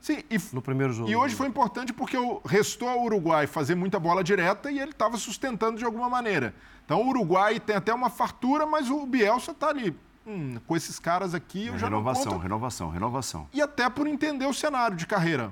[0.05, 1.09] Sim, e no primeiro jogo.
[1.09, 5.17] e hoje foi importante porque restou ao Uruguai fazer muita bola direta e ele estava
[5.17, 6.53] sustentando de alguma maneira.
[6.85, 9.97] Então o Uruguai tem até uma fartura, mas o Bielsa está ali.
[10.27, 12.41] "Hum, com esses caras aqui eu já não renovação, conto.
[12.43, 13.47] renovação, renovação.
[13.51, 15.51] E até por entender o cenário de carreira.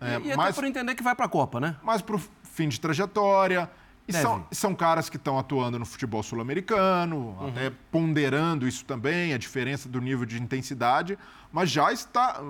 [0.00, 1.76] É, E, e até mais, por entender que vai para a Copa, né?
[1.80, 3.70] mais para o fim de trajetória.
[4.06, 4.22] E Deve.
[4.22, 9.88] são, são caras que estão atuando no futebol sul-americano, até ponderando isso também, a diferença
[9.88, 11.16] do nível de intensidade.
[11.52, 12.40] Mas já está.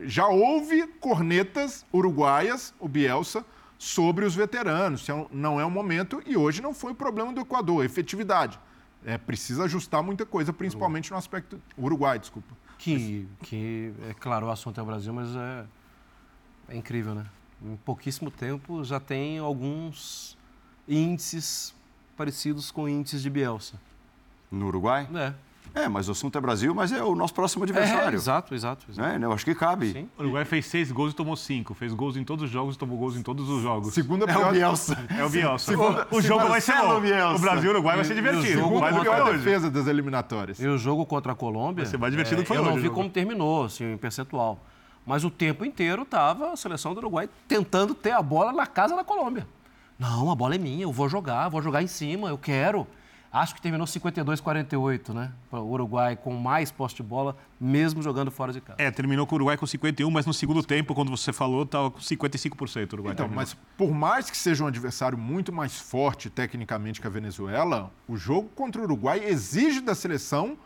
[0.00, 3.44] Já houve cornetas uruguaias, o Bielsa,
[3.76, 5.08] sobre os veteranos.
[5.08, 8.60] É Não é o momento, e hoje não foi o problema do Equador, a efetividade.
[9.04, 11.60] É, precisa ajustar muita coisa, principalmente no aspecto.
[11.76, 12.54] Uruguai, desculpa.
[12.78, 15.64] Que, que, é claro, o assunto é o Brasil, mas é,
[16.68, 17.26] é incrível, né?
[17.62, 20.36] Em pouquíssimo tempo já tem alguns
[20.90, 21.72] índices
[22.16, 23.74] parecidos com índices de Bielsa.
[24.50, 25.08] No Uruguai?
[25.14, 25.32] É.
[25.72, 28.10] É, mas o assunto é Brasil, mas é o nosso próximo adversário.
[28.10, 28.86] É, exato, exato.
[28.90, 29.08] exato.
[29.20, 29.24] Né?
[29.24, 29.92] Eu acho que cabe.
[29.92, 30.08] Sim.
[30.18, 31.74] O Uruguai fez seis gols e tomou cinco.
[31.74, 33.94] Fez gols em todos os jogos e tomou gols em todos os jogos.
[33.94, 34.98] Segunda É o pior, Bielsa.
[35.16, 35.66] É o Bielsa.
[35.66, 37.00] Segunda- o jogo vai ser bom.
[37.00, 37.36] Bielsa.
[37.36, 38.58] O Brasil e o Uruguai vai ser o divertido.
[38.60, 40.58] jogo Mais que pior defesa das eliminatórias.
[40.58, 41.84] E o jogo contra a Colômbia.
[41.84, 42.96] Vai ser mais divertido é, que foi Eu não o vi jogo.
[42.96, 44.58] como terminou, assim, em percentual.
[45.06, 48.96] Mas o tempo inteiro estava a seleção do Uruguai tentando ter a bola na casa
[48.96, 49.46] da Colômbia.
[50.00, 52.86] Não, a bola é minha, eu vou jogar, vou jogar em cima, eu quero.
[53.32, 55.30] Acho que terminou 52-48, né?
[55.48, 58.80] Para o Uruguai com mais posse de bola, mesmo jogando fora de casa.
[58.82, 61.90] É, terminou com o Uruguai com 51, mas no segundo tempo, quando você falou, estava
[61.92, 63.12] com 55% o Uruguai.
[63.12, 63.36] Então, terminou.
[63.36, 68.16] mas por mais que seja um adversário muito mais forte tecnicamente que a Venezuela, o
[68.16, 70.56] jogo contra o Uruguai exige da seleção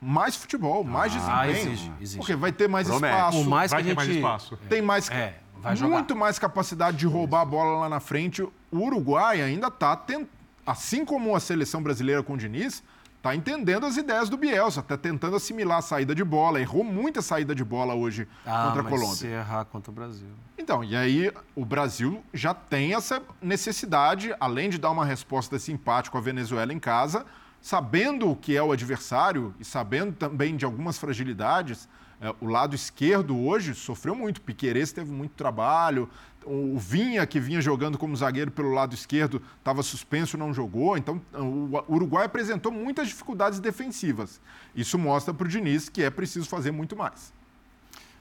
[0.00, 1.38] mais futebol, mais desempenho.
[1.38, 2.18] Ah, exige, exige.
[2.18, 3.14] Porque vai ter mais Promete.
[3.14, 4.16] espaço, Por mais vai que ter a mais gente...
[4.18, 4.56] espaço.
[4.68, 5.34] tem mais É,
[5.64, 5.94] vai jogar.
[5.96, 8.42] muito mais capacidade de roubar a bola lá na frente.
[8.42, 10.28] O Uruguai ainda está tentando,
[10.66, 12.82] assim como a seleção brasileira com o Diniz,
[13.16, 16.60] está entendendo as ideias do Bielsa, está tentando assimilar a saída de bola.
[16.60, 19.14] Errou muita saída de bola hoje Ah, contra a Colômbia.
[19.16, 20.28] se errar contra o Brasil.
[20.58, 26.18] Então, e aí o Brasil já tem essa necessidade, além de dar uma resposta simpática
[26.18, 27.24] à Venezuela em casa,
[27.62, 31.88] sabendo o que é o adversário e sabendo também de algumas fragilidades.
[32.24, 34.40] É, o lado esquerdo hoje sofreu muito.
[34.40, 36.08] Piquerez teve muito trabalho.
[36.46, 40.96] O Vinha, que vinha jogando como zagueiro pelo lado esquerdo, estava suspenso, não jogou.
[40.96, 44.40] Então, o Uruguai apresentou muitas dificuldades defensivas.
[44.74, 47.30] Isso mostra para o Diniz que é preciso fazer muito mais.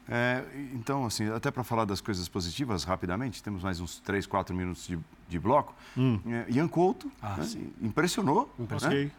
[0.09, 0.43] É,
[0.73, 4.85] então, assim, até para falar das coisas positivas, rapidamente, temos mais uns 3, 4 minutos
[4.85, 4.99] de,
[5.29, 5.73] de bloco.
[6.27, 7.47] É, Ian Couto Ah, né,
[7.81, 8.53] impressionou.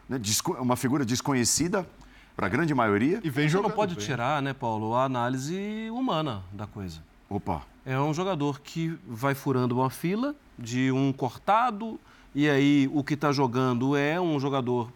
[0.07, 0.19] Né?
[0.19, 0.19] Né,
[0.59, 1.87] uma figura desconhecida
[2.35, 3.19] para a grande maioria.
[3.23, 3.75] E vem Você não jogando.
[3.75, 4.05] pode bem.
[4.05, 7.01] tirar, né, Paulo, a análise humana da coisa.
[7.29, 11.99] Opa, É um jogador que vai furando uma fila de um cortado,
[12.33, 14.91] e aí o que está jogando é um jogador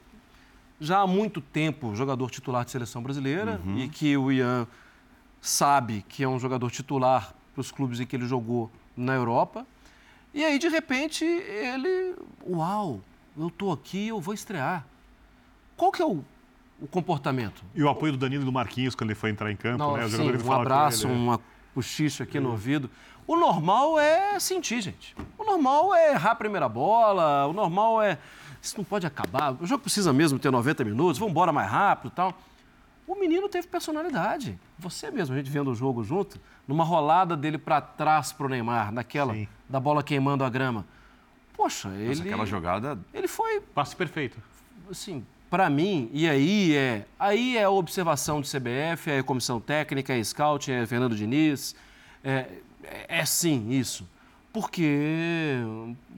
[0.81, 4.65] já há muito tempo jogador titular de seleção brasileira e que o Ian
[5.41, 9.65] sabe que é um jogador titular para os clubes em que ele jogou na Europa.
[10.33, 12.15] E aí, de repente, ele.
[12.47, 13.01] Uau,
[13.37, 14.85] eu estou aqui, eu vou estrear.
[15.75, 16.23] Qual que é o,
[16.81, 17.63] o comportamento?
[17.75, 19.97] E o apoio do Danilo e do Marquinhos quando ele foi entrar em campo, Não,
[19.97, 20.05] né?
[20.05, 21.17] Os sim, um abraço, ele, é.
[21.17, 21.39] uma
[21.73, 22.89] cochicha aqui no ouvido.
[23.27, 25.15] O normal é sentir, gente.
[25.37, 28.17] O normal é errar a primeira bola, o normal é.
[28.61, 29.55] Isso não pode acabar.
[29.61, 32.33] O jogo precisa mesmo ter 90 minutos, vamos embora mais rápido e tal.
[33.07, 34.59] O menino teve personalidade.
[34.77, 38.91] Você mesmo, a gente vendo o jogo junto, numa rolada dele para trás pro Neymar,
[38.91, 39.47] naquela Sim.
[39.67, 40.85] da bola queimando a grama.
[41.53, 42.21] Poxa, ele.
[42.21, 42.99] aquela jogada.
[43.13, 44.37] Ele foi Passe perfeito.
[44.89, 49.59] assim, para mim, e aí é, aí é a observação do CBF, é a comissão
[49.59, 51.75] técnica, é scout, é Fernando Diniz,
[52.23, 52.47] é,
[52.83, 54.07] é, é sim isso.
[54.53, 55.57] Porque,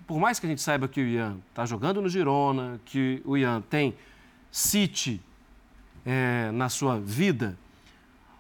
[0.06, 3.38] por mais que a gente saiba que o Ian está jogando no Girona, que o
[3.38, 3.96] Ian tem
[4.52, 5.22] City
[6.06, 7.58] é, na sua vida,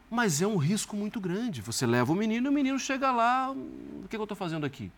[0.09, 1.61] mas é um risco muito grande.
[1.61, 4.65] Você leva o menino e o menino chega lá, o que, que eu estou fazendo
[4.65, 4.91] aqui?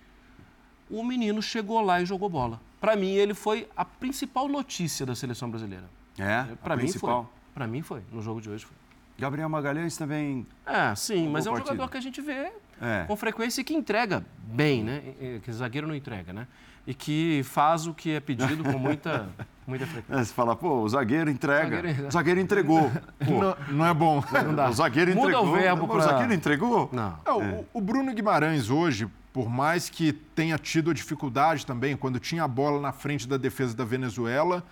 [0.89, 2.59] O menino chegou lá e jogou bola.
[2.79, 5.85] Para mim, ele foi a principal notícia da seleção brasileira.
[6.17, 7.23] É, Para a mim principal.
[7.23, 7.31] foi.
[7.53, 8.01] Para mim foi.
[8.11, 8.75] No jogo de hoje foi.
[9.17, 10.45] Gabriel Magalhães também.
[10.65, 11.75] É, sim, mas é um boa partida.
[11.75, 13.05] jogador que a gente vê É.
[13.07, 15.01] com frequência e que entrega bem, né?
[15.43, 16.47] Que zagueiro não entrega, né?
[16.85, 19.29] E que faz o que é pedido com muita,
[19.65, 20.19] muita frequência.
[20.21, 21.77] É, você fala, pô, o zagueiro entrega.
[21.77, 22.91] Zagueiro- O zagueiro entregou.
[23.21, 24.21] Não, não é bom.
[24.45, 24.69] Não dá.
[24.69, 25.47] o zagueiro Muda entregou.
[25.47, 26.89] o verbo O pra- zagueiro entregou?
[26.91, 27.17] Não.
[27.25, 32.19] É, o- O, Bruno Guimarães hoje, por mais que tenha tido a dificuldade também, quando
[32.19, 34.63] tinha a bola na frente da defesa da Venezuela,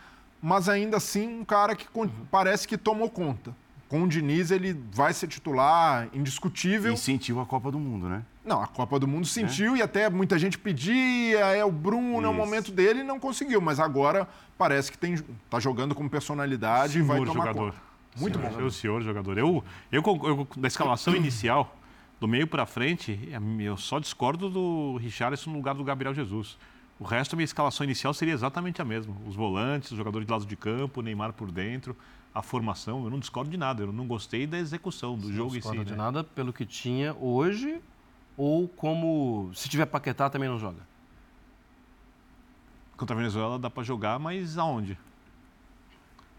[0.42, 3.56] mas ainda assim um cara que con- parece que tomou conta.
[3.90, 6.94] Com o Diniz ele vai ser titular, indiscutível.
[6.94, 8.24] E sentiu a Copa do Mundo, né?
[8.46, 12.30] Não, a Copa do Mundo sentiu e até muita gente pedia, é o Bruno, é
[12.30, 12.34] o Isso.
[12.34, 13.60] momento dele e não conseguiu.
[13.60, 15.18] Mas agora parece que tem,
[15.50, 17.72] tá jogando com personalidade e vai Senhor tomar jogador.
[17.72, 17.82] conta.
[18.18, 18.60] Muito Senhor, bom.
[18.62, 19.38] Eu, senhor jogador.
[19.38, 21.76] Eu, eu, eu- da escalação inicial,
[22.22, 26.56] do meio para frente, é, eu só discordo do Richarlison no lugar do Gabriel Jesus.
[27.00, 29.16] O resto, a minha escalação inicial seria exatamente a mesma.
[29.26, 31.98] Os volantes, os jogadores de lado de campo, o Neymar por dentro,
[32.32, 33.04] a formação.
[33.04, 33.82] Eu não discordo de nada.
[33.82, 35.68] Eu não gostei da execução do jogo não em si.
[35.68, 35.98] discorda de né?
[35.98, 37.82] nada pelo que tinha hoje
[38.38, 40.88] ou como se tiver Paquetá também não joga.
[42.96, 44.96] Contra a Venezuela dá para jogar, mas aonde?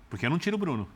[0.08, 0.88] Porque eu não tiro o Bruno.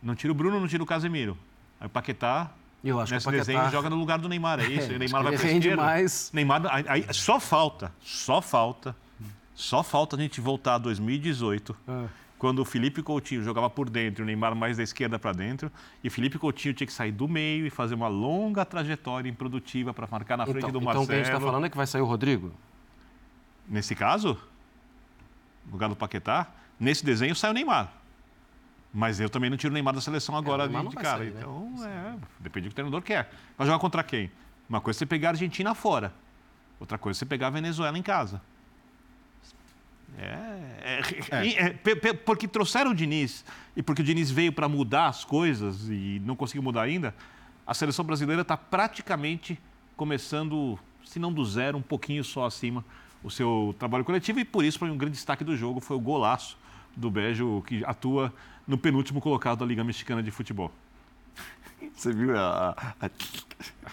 [0.00, 1.36] Não tiro o Bruno, não tiro o Casemiro.
[1.80, 2.52] Aí o Paquetá,
[2.84, 3.52] Eu acho nesse que o Paquetá...
[3.52, 4.60] desenho, joga no lugar do Neymar.
[4.60, 4.90] É isso.
[4.92, 5.82] É, o Neymar vai para rende esquerda.
[5.82, 6.30] mais.
[6.32, 8.96] Neymar, aí, aí só falta, só falta,
[9.54, 12.06] só falta a gente voltar a 2018, Ah.
[12.38, 15.70] quando o Felipe Coutinho jogava por dentro, o Neymar mais da esquerda para dentro,
[16.02, 19.94] e o Felipe Coutinho tinha que sair do meio e fazer uma longa trajetória improdutiva
[19.94, 21.04] para marcar na frente Então, do então Marcelo.
[21.04, 22.50] o que a gente está falando é que vai sair o Rodrigo?
[23.68, 24.36] Nesse caso,
[25.66, 26.48] no lugar do Paquetá,
[26.80, 27.92] nesse desenho sai o Neymar.
[28.94, 30.90] Mas eu também não tiro o Neymar da seleção agora É, o Neymar de, não
[30.90, 31.18] de vai cara.
[31.18, 31.40] sair, né?
[31.40, 33.30] Então, é, depende do que o treinador quer.
[33.56, 34.30] Vai jogar contra quem?
[34.68, 36.12] Uma coisa é você pegar a Argentina fora.
[36.78, 38.40] Outra coisa é você pegar a Venezuela em casa.
[40.18, 45.06] É, é, é, pe- porque trouxeram o Diniz e porque o Diniz veio para mudar
[45.06, 47.14] as coisas e não conseguiu mudar ainda,
[47.66, 49.58] a seleção brasileira está praticamente
[49.96, 52.84] começando, se não do zero, um pouquinho só acima
[53.24, 55.96] o seu trabalho coletivo e por isso, para mim, um grande destaque do jogo foi
[55.96, 56.58] o golaço
[56.94, 58.30] do Bejo, que atua
[58.66, 60.70] no penúltimo colocado da Liga Mexicana de Futebol.
[61.94, 62.74] Você viu a.
[63.00, 63.10] a-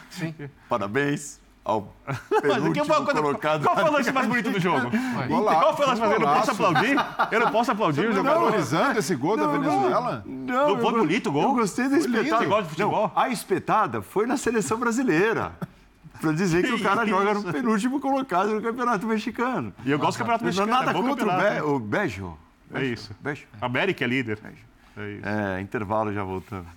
[0.10, 0.34] Sim.
[0.68, 3.64] Parabéns ao que penúltimo colocado.
[3.64, 4.90] Qual foi o lance mais bonito do jogo?
[5.28, 6.22] Golaço, Qual foi o lance mais bonito?
[6.22, 6.96] Eu não posso aplaudir?
[7.32, 8.40] Eu não posso aplaudir o Não, jogador?
[8.46, 10.24] valorizando esse gol da Venezuela?
[10.26, 11.44] Não, Não foi bonito o gol?
[11.44, 12.38] Eu gostei da espetada.
[12.38, 13.12] Você gosta de futebol?
[13.16, 15.52] Não, a espetada foi na seleção brasileira.
[16.22, 17.52] Pra dizer que o cara Que joga no isso?
[17.54, 19.74] penúltimo colocado no Campeonato Mexicano.
[19.86, 20.72] E eu gosto do Campeonato Não Mexicano.
[20.72, 21.38] nada é bom contra o.
[21.40, 22.38] Be o Bejo.
[22.74, 23.12] É isso.
[23.20, 23.46] Bejo.
[23.62, 24.40] América é líder.
[24.44, 24.50] É
[25.12, 25.26] isso.
[25.26, 26.68] É, intervalo já voltando.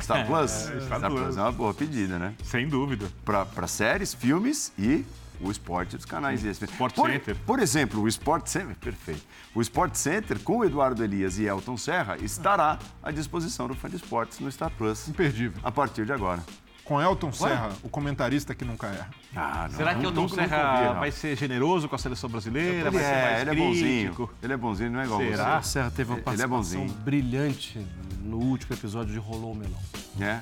[0.00, 0.50] Star Plus?
[0.50, 1.20] Star Star Plus.
[1.22, 2.34] Plus é uma boa pedida, né?
[2.44, 3.10] Sem dúvida.
[3.24, 5.04] Para séries, filmes e
[5.40, 6.66] o esporte dos canais ESPN.
[6.66, 7.36] Sport por, Center.
[7.46, 9.22] Por exemplo, o Sport Center, perfeito.
[9.54, 13.88] O Sport Center com o Eduardo Elias e Elton Serra estará à disposição do fã
[13.88, 15.60] de esportes no Star Plus Imperdível.
[15.62, 16.42] a partir de agora.
[16.88, 19.10] Com Elton Serra, o comentarista que nunca erra.
[19.36, 22.76] Ah, não, Será que o Elton Serra vai ser generoso com a seleção brasileira?
[22.76, 24.30] Ele vai ser mais é, ele é bonzinho.
[24.42, 25.58] Ele é bonzinho, não é igual Será?
[25.58, 26.88] O Serra teve uma Ele é participação bonzinho.
[27.04, 27.86] brilhante
[28.22, 29.78] no último episódio de Rolou o Melão.
[30.16, 30.24] você.
[30.24, 30.40] É.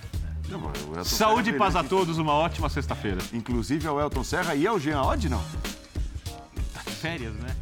[0.49, 3.19] Não, Saúde e é paz a todos, uma ótima sexta-feira.
[3.33, 5.43] Inclusive ao Elton Serra e ao Jean Odd, não?
[7.01, 7.57] Férias, né?